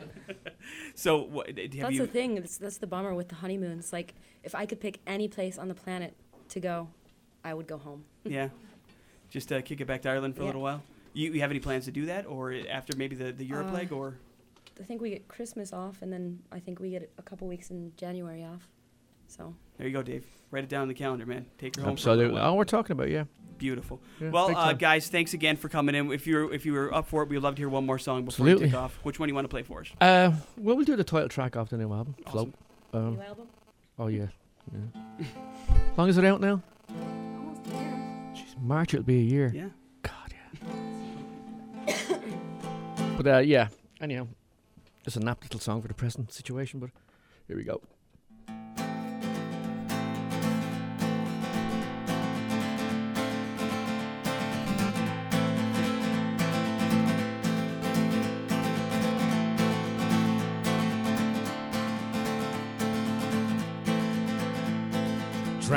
So, 0.94 1.22
what, 1.22 1.46
have 1.46 1.56
That's 1.56 1.92
you? 1.92 2.00
the 2.00 2.06
thing. 2.06 2.34
That's, 2.34 2.58
that's 2.58 2.76
the 2.78 2.86
bummer 2.86 3.14
with 3.14 3.28
the 3.28 3.36
honeymoon. 3.36 3.78
It's 3.78 3.92
like 3.92 4.14
if 4.42 4.54
I 4.54 4.66
could 4.66 4.80
pick 4.80 5.00
any 5.06 5.28
place 5.28 5.56
on 5.56 5.68
the 5.68 5.74
planet 5.74 6.14
to 6.50 6.60
go, 6.60 6.88
I 7.42 7.54
would 7.54 7.66
go 7.66 7.78
home. 7.78 8.04
Yeah. 8.22 8.50
Just 9.30 9.52
uh, 9.52 9.60
kick 9.62 9.80
it 9.80 9.86
back 9.86 10.02
to 10.02 10.10
Ireland 10.10 10.36
for 10.36 10.42
a 10.42 10.46
little 10.46 10.60
while. 10.62 10.82
You, 11.12 11.32
you 11.32 11.40
have 11.40 11.50
any 11.50 11.60
plans 11.60 11.86
to 11.86 11.90
do 11.92 12.06
that, 12.06 12.26
or 12.26 12.54
after 12.68 12.96
maybe 12.96 13.16
the, 13.16 13.32
the 13.32 13.44
Europe 13.44 13.68
Uh, 13.68 13.72
leg, 13.74 13.92
or 13.92 14.18
I 14.80 14.84
think 14.84 15.00
we 15.00 15.10
get 15.10 15.28
Christmas 15.28 15.72
off, 15.72 16.02
and 16.02 16.12
then 16.12 16.40
I 16.52 16.58
think 16.60 16.78
we 16.80 16.90
get 16.90 17.10
a 17.18 17.22
couple 17.22 17.46
weeks 17.48 17.70
in 17.70 17.92
January 17.96 18.44
off. 18.44 18.68
So 19.28 19.54
there 19.78 19.86
you 19.86 19.92
go, 19.92 20.02
Dave. 20.02 20.24
Write 20.50 20.64
it 20.64 20.70
down 20.70 20.82
on 20.82 20.88
the 20.88 20.94
calendar, 20.94 21.26
man. 21.26 21.46
Take 21.58 21.76
her 21.76 21.82
home. 21.82 21.90
for 21.90 21.92
Absolutely. 22.10 22.34
while. 22.40 22.50
Oh, 22.52 22.54
we're 22.54 22.64
talking 22.64 22.92
about 22.92 23.08
yeah. 23.10 23.24
Beautiful. 23.58 24.00
Yeah, 24.20 24.30
well, 24.30 24.56
uh, 24.56 24.72
guys, 24.72 25.08
thanks 25.08 25.34
again 25.34 25.56
for 25.56 25.68
coming 25.68 25.94
in. 25.94 26.10
If 26.12 26.26
you're 26.26 26.52
if 26.52 26.64
you 26.64 26.72
were 26.72 26.92
up 26.94 27.06
for 27.08 27.22
it, 27.22 27.28
we'd 27.28 27.38
love 27.40 27.56
to 27.56 27.60
hear 27.60 27.68
one 27.68 27.84
more 27.84 27.98
song 27.98 28.24
before 28.24 28.44
we 28.44 28.52
Absolutely. 28.52 28.70
take 28.72 28.80
off. 28.80 28.98
Which 29.02 29.18
one 29.20 29.26
do 29.28 29.30
you 29.32 29.34
want 29.34 29.44
to 29.44 29.48
play 29.50 29.62
for 29.62 29.80
us? 29.82 29.88
Uh, 30.00 30.32
well, 30.56 30.76
we'll 30.76 30.84
do 30.86 30.96
the 30.96 31.04
title 31.04 31.28
track 31.28 31.56
off 31.56 31.68
the 31.68 31.76
new 31.76 31.92
album, 31.92 32.14
Awesome. 32.26 32.52
Float. 32.92 33.04
Um, 33.04 33.14
new 33.16 33.22
album. 33.22 33.46
oh 33.98 34.06
yeah. 34.06 34.26
yeah. 34.72 35.26
Long 35.98 36.08
is 36.08 36.16
it 36.16 36.24
out 36.24 36.40
now? 36.40 36.62
Almost 38.60 38.68
there. 38.68 38.68
Jeez, 38.68 38.68
March 38.68 38.94
it'll 38.94 39.04
be 39.04 39.18
a 39.18 39.22
year. 39.22 39.52
Yeah. 39.54 39.68
God, 40.02 40.34
yeah. 41.86 42.16
but 43.16 43.26
uh, 43.26 43.38
yeah, 43.38 43.68
anyhow, 44.00 44.26
it's 45.06 45.16
a 45.16 45.20
nap 45.20 45.42
little 45.42 45.60
song 45.60 45.82
for 45.82 45.88
the 45.88 45.94
present 45.94 46.32
situation, 46.32 46.80
but 46.80 46.90
here 47.48 47.56
we 47.56 47.64
go. 47.64 47.80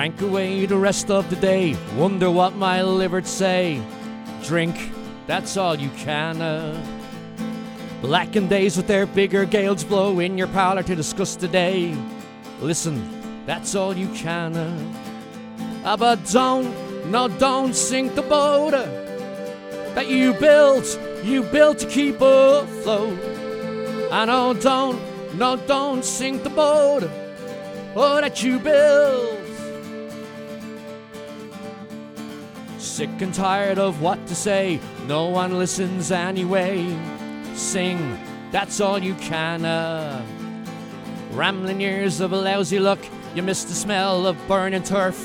Drank 0.04 0.22
away 0.22 0.66
the 0.66 0.76
rest 0.76 1.10
of 1.10 1.30
the 1.30 1.38
day. 1.38 1.78
Wonder 1.96 2.30
what 2.30 2.58
my 2.58 2.82
liver'd 2.82 3.26
say. 3.26 3.82
Drink, 4.44 4.92
that's 5.28 5.56
all 5.56 5.76
you 5.80 5.90
can. 5.92 6.42
Uh. 6.42 6.76
Blackened 8.02 8.50
days 8.50 8.76
with 8.76 8.88
their 8.88 9.06
bigger 9.06 9.46
gales 9.46 9.86
blow 9.86 10.20
in 10.20 10.38
your 10.38 10.48
parlor 10.48 10.84
to 10.84 10.94
discuss 10.94 11.38
the 11.38 11.48
day. 11.48 11.96
Listen, 12.60 13.46
that's 13.46 13.76
all 13.76 13.96
you 13.96 14.10
can. 14.10 14.58
Uh. 14.58 14.94
Ah, 15.86 15.96
but 15.96 16.20
don't, 16.26 16.76
no, 17.10 17.30
don't 17.30 17.74
sink 17.74 18.14
the 18.14 18.24
boat 18.24 18.74
uh, 18.74 18.84
that 19.96 20.10
you 20.10 20.34
built, 20.34 21.00
you 21.24 21.44
built 21.44 21.80
to 21.80 21.88
keep 21.88 22.16
afloat. 22.16 23.18
I 24.12 24.26
know, 24.26 24.54
don't, 24.54 25.00
no, 25.38 25.56
don't 25.56 26.04
sink 26.04 26.44
the 26.44 26.50
boat 26.50 27.10
oh, 27.96 28.20
that 28.20 28.44
you 28.44 28.60
built. 28.60 29.43
Sick 32.94 33.24
and 33.24 33.34
tired 33.34 33.80
of 33.80 34.04
what 34.04 34.24
to 34.28 34.36
say, 34.36 34.80
no 35.08 35.26
one 35.26 35.58
listens 35.58 36.12
anyway. 36.12 36.96
Sing, 37.56 38.20
that's 38.52 38.80
all 38.80 39.00
you 39.00 39.16
can. 39.16 39.66
Uh. 39.66 40.24
Rambling 41.32 41.82
years 41.82 42.22
of 42.22 42.34
a 42.34 42.38
lousy 42.38 42.78
luck, 42.78 43.00
you 43.34 43.42
miss 43.42 43.64
the 43.64 43.74
smell 43.74 44.28
of 44.28 44.38
burning 44.48 44.84
turf. 44.84 45.18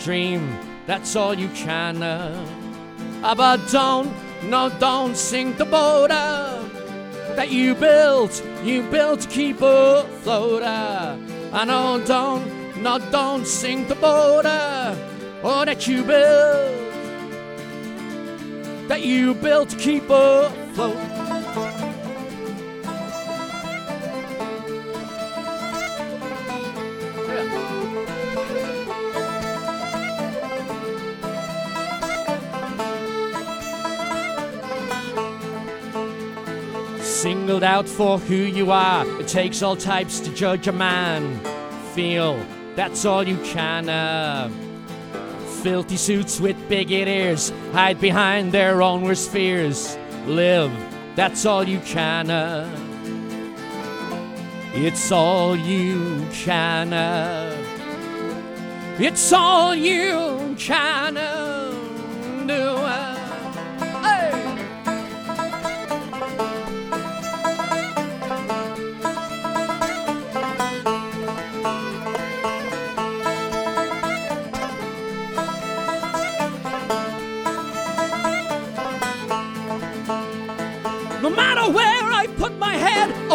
Dream, 0.00 0.58
that's 0.86 1.14
all 1.16 1.34
you 1.34 1.48
can. 1.48 2.02
Uh. 2.02 2.32
But 3.20 3.68
don't, 3.70 4.10
no, 4.44 4.70
don't 4.80 5.18
sink 5.18 5.58
the 5.58 5.66
boat 5.66 6.10
uh, 6.10 6.62
that 7.34 7.50
you 7.50 7.74
built, 7.74 8.42
you 8.64 8.80
built 8.90 9.20
to 9.20 9.28
keep 9.28 9.56
afloat. 9.56 10.62
Uh. 10.62 11.18
I 11.52 11.66
know, 11.66 12.02
don't, 12.06 12.82
no, 12.82 12.98
don't 13.10 13.46
sink 13.46 13.88
the 13.88 13.96
boat 13.96 14.46
uh, 14.46 14.94
that 15.42 15.86
you 15.86 16.02
built 16.02 16.85
that 18.88 19.02
you 19.02 19.34
built 19.34 19.70
to 19.70 19.76
keep 19.76 20.04
afloat. 20.04 20.96
Singled 37.02 37.64
out 37.64 37.88
for 37.88 38.18
who 38.18 38.34
you 38.34 38.70
are, 38.70 39.20
it 39.20 39.26
takes 39.26 39.62
all 39.62 39.74
types 39.76 40.20
to 40.20 40.32
judge 40.32 40.68
a 40.68 40.72
man. 40.72 41.40
Feel 41.94 42.38
that's 42.76 43.04
all 43.04 43.26
you 43.26 43.38
can. 43.38 43.88
Uh, 43.88 44.50
filthy 45.66 45.96
suits 45.96 46.38
with 46.40 46.56
bigot 46.68 47.08
ears 47.08 47.52
hide 47.72 48.00
behind 48.00 48.52
their 48.52 48.82
own 48.82 49.02
worst 49.02 49.28
fears. 49.30 49.98
Live, 50.24 50.70
that's 51.16 51.44
all 51.44 51.64
you 51.64 51.80
can. 51.80 52.30
Uh, 52.30 52.70
it's 54.74 55.10
all 55.10 55.56
you 55.56 56.24
can. 56.30 56.92
Uh, 56.92 57.52
It's 59.00 59.32
all 59.32 59.74
you 59.74 60.54
can 60.56 61.14
do. 62.46 62.75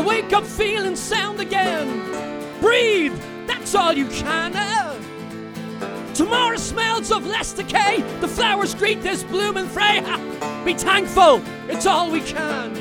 Head, 0.02 0.06
I 0.06 0.08
wake 0.08 0.34
up 0.34 0.44
feeling 0.46 0.96
sound 0.96 1.40
again. 1.40 2.60
Breathe, 2.60 3.14
that's 3.48 3.76
all 3.76 3.94
you 3.94 4.08
can. 4.08 4.54
Tomorrow 6.14 6.58
smells 6.58 7.12
of 7.12 7.26
less 7.26 7.54
decay. 7.54 8.04
The 8.20 8.28
flowers 8.28 8.76
greet 8.76 9.02
this 9.02 9.24
blooming 9.24 9.68
fray. 9.68 10.02
Be 10.66 10.74
thankful, 10.74 11.42
it's 11.68 11.86
all 11.86 12.12
we 12.12 12.22
can. 12.22 12.74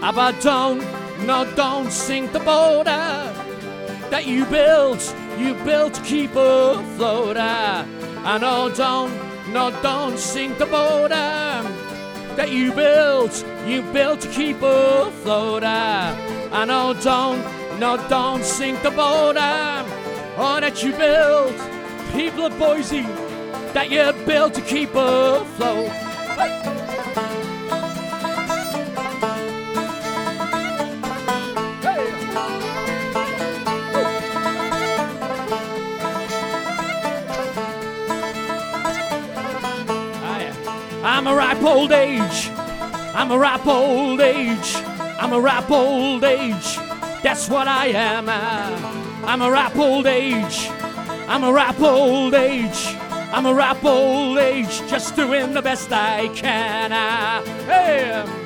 But 0.00 0.40
don't, 0.42 0.80
no, 1.26 1.44
don't 1.56 1.90
sink 1.90 2.32
the 2.32 2.40
boat 2.40 2.84
that 2.84 4.26
you 4.26 4.44
built, 4.46 5.14
you 5.38 5.54
built 5.64 5.94
to 5.94 6.02
keep 6.02 6.30
afloat. 6.30 7.36
I 7.36 8.38
know, 8.38 8.70
oh, 8.70 8.74
don't, 8.74 9.12
no, 9.52 9.70
don't 9.82 10.18
sink 10.18 10.58
the 10.58 10.66
boat 10.66 11.12
that 12.36 12.50
you 12.50 12.72
built, 12.72 13.44
you 13.66 13.82
built 13.92 14.20
to 14.20 14.28
keep 14.28 14.56
afloat. 14.56 15.62
ah. 15.64 16.16
I 16.52 16.64
know, 16.64 16.94
don't, 16.94 17.40
no, 17.78 17.96
don't 18.08 18.44
sink 18.44 18.82
the 18.82 18.90
boat 18.90 19.36
ah, 19.38 19.84
oh, 20.36 20.60
that 20.60 20.82
you 20.82 20.92
built, 20.92 21.56
people 22.12 22.46
of 22.46 22.58
Boise, 22.58 23.02
that 23.72 23.90
you 23.90 24.12
built 24.24 24.54
to 24.54 24.60
keep 24.60 24.90
afloat. 24.94 26.83
I'm 41.24 41.32
a 41.32 41.36
ripe 41.36 41.62
old 41.62 41.90
age. 41.90 42.50
I'm 43.14 43.30
a 43.30 43.38
ripe 43.38 43.66
old 43.66 44.20
age. 44.20 44.74
I'm 45.18 45.32
a 45.32 45.40
ripe 45.40 45.70
old 45.70 46.22
age. 46.22 46.76
That's 47.22 47.48
what 47.48 47.66
I 47.66 47.86
am. 47.86 48.26
ah. 48.28 49.24
I'm 49.24 49.40
a 49.40 49.50
ripe 49.50 49.74
old 49.74 50.06
age. 50.06 50.68
I'm 51.26 51.42
a 51.42 51.50
ripe 51.50 51.80
old 51.80 52.34
age. 52.34 52.94
I'm 53.32 53.46
a 53.46 53.54
ripe 53.54 53.82
old 53.82 54.36
age. 54.36 54.86
Just 54.86 55.16
doing 55.16 55.54
the 55.54 55.62
best 55.62 55.90
I 55.90 56.28
can. 56.28 56.90
ah. 56.92 57.42
Hey. 57.64 58.43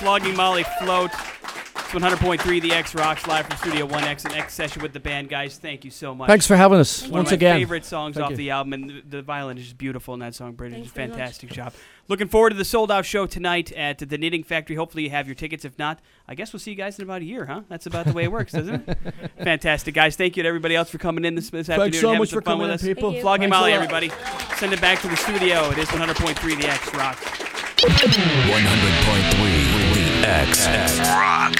Flogging 0.00 0.34
Molly 0.34 0.64
Float. 0.80 1.10
It's 1.12 1.92
100.3 1.98 2.62
The 2.62 2.72
X 2.72 2.94
Rocks 2.94 3.26
live 3.26 3.46
from 3.46 3.58
Studio 3.58 3.86
1X 3.86 4.24
and 4.24 4.32
X 4.34 4.54
session 4.54 4.80
with 4.80 4.94
the 4.94 5.00
band, 5.00 5.28
guys. 5.28 5.58
Thank 5.58 5.84
you 5.84 5.90
so 5.90 6.14
much. 6.14 6.26
Thanks 6.28 6.46
for 6.46 6.56
having 6.56 6.78
us 6.78 7.02
One 7.02 7.12
once 7.12 7.28
of 7.28 7.32
my 7.32 7.34
again. 7.34 7.58
favorite 7.58 7.84
songs 7.84 8.14
Thank 8.14 8.24
off 8.24 8.30
you. 8.30 8.36
the 8.38 8.50
album, 8.50 8.72
and 8.72 8.88
the, 8.90 9.02
the 9.16 9.22
violin 9.22 9.58
is 9.58 9.64
just 9.64 9.76
beautiful 9.76 10.14
in 10.14 10.20
that 10.20 10.34
song. 10.34 10.52
Bridget, 10.52 10.76
Thanks 10.76 10.90
very 10.92 11.08
much. 11.08 11.18
fantastic 11.18 11.50
job. 11.50 11.74
Looking 12.08 12.28
forward 12.28 12.50
to 12.50 12.56
the 12.56 12.64
sold 12.64 12.90
out 12.90 13.04
show 13.04 13.26
tonight 13.26 13.72
at 13.72 13.98
the 13.98 14.16
Knitting 14.16 14.44
Factory. 14.44 14.76
Hopefully, 14.76 15.04
you 15.04 15.10
have 15.10 15.26
your 15.26 15.34
tickets. 15.34 15.64
If 15.66 15.78
not, 15.78 15.98
I 16.26 16.34
guess 16.34 16.52
we'll 16.54 16.60
see 16.60 16.70
you 16.70 16.76
guys 16.76 16.98
in 16.98 17.02
about 17.04 17.20
a 17.20 17.24
year, 17.26 17.44
huh? 17.44 17.62
That's 17.68 17.84
about 17.86 18.06
the 18.06 18.12
way 18.14 18.24
it 18.24 18.32
works, 18.32 18.52
doesn't 18.52 18.88
it? 18.88 18.98
Fantastic, 19.42 19.94
guys. 19.94 20.16
Thank 20.16 20.36
you 20.38 20.42
to 20.44 20.48
everybody 20.48 20.76
else 20.76 20.88
for 20.90 20.96
coming 20.98 21.24
in 21.26 21.34
this, 21.34 21.50
this 21.50 21.68
afternoon. 21.68 21.90
Thanks 21.90 22.00
so 22.00 22.06
having 22.08 22.18
much 22.20 22.30
some 22.30 22.38
for 22.38 22.42
fun 22.44 22.52
coming 22.54 22.70
with 22.70 22.70
in, 22.70 22.74
us. 22.76 22.82
people. 22.94 23.10
Thank 23.10 23.16
you. 23.16 23.22
Flogging 23.22 23.50
Thanks 23.50 23.56
a 23.56 23.60
Molly, 23.60 23.72
lot. 23.72 23.82
everybody. 23.82 24.10
Send 24.56 24.72
it 24.72 24.80
back 24.80 25.00
to 25.02 25.08
the 25.08 25.16
studio. 25.16 25.68
It 25.70 25.78
is 25.78 25.88
100.3 25.88 26.60
The 26.60 26.68
X 26.68 26.94
Rocks. 26.94 27.20
100.3 27.80 29.79
X. 30.30 31.00
Rocks. 31.00 31.50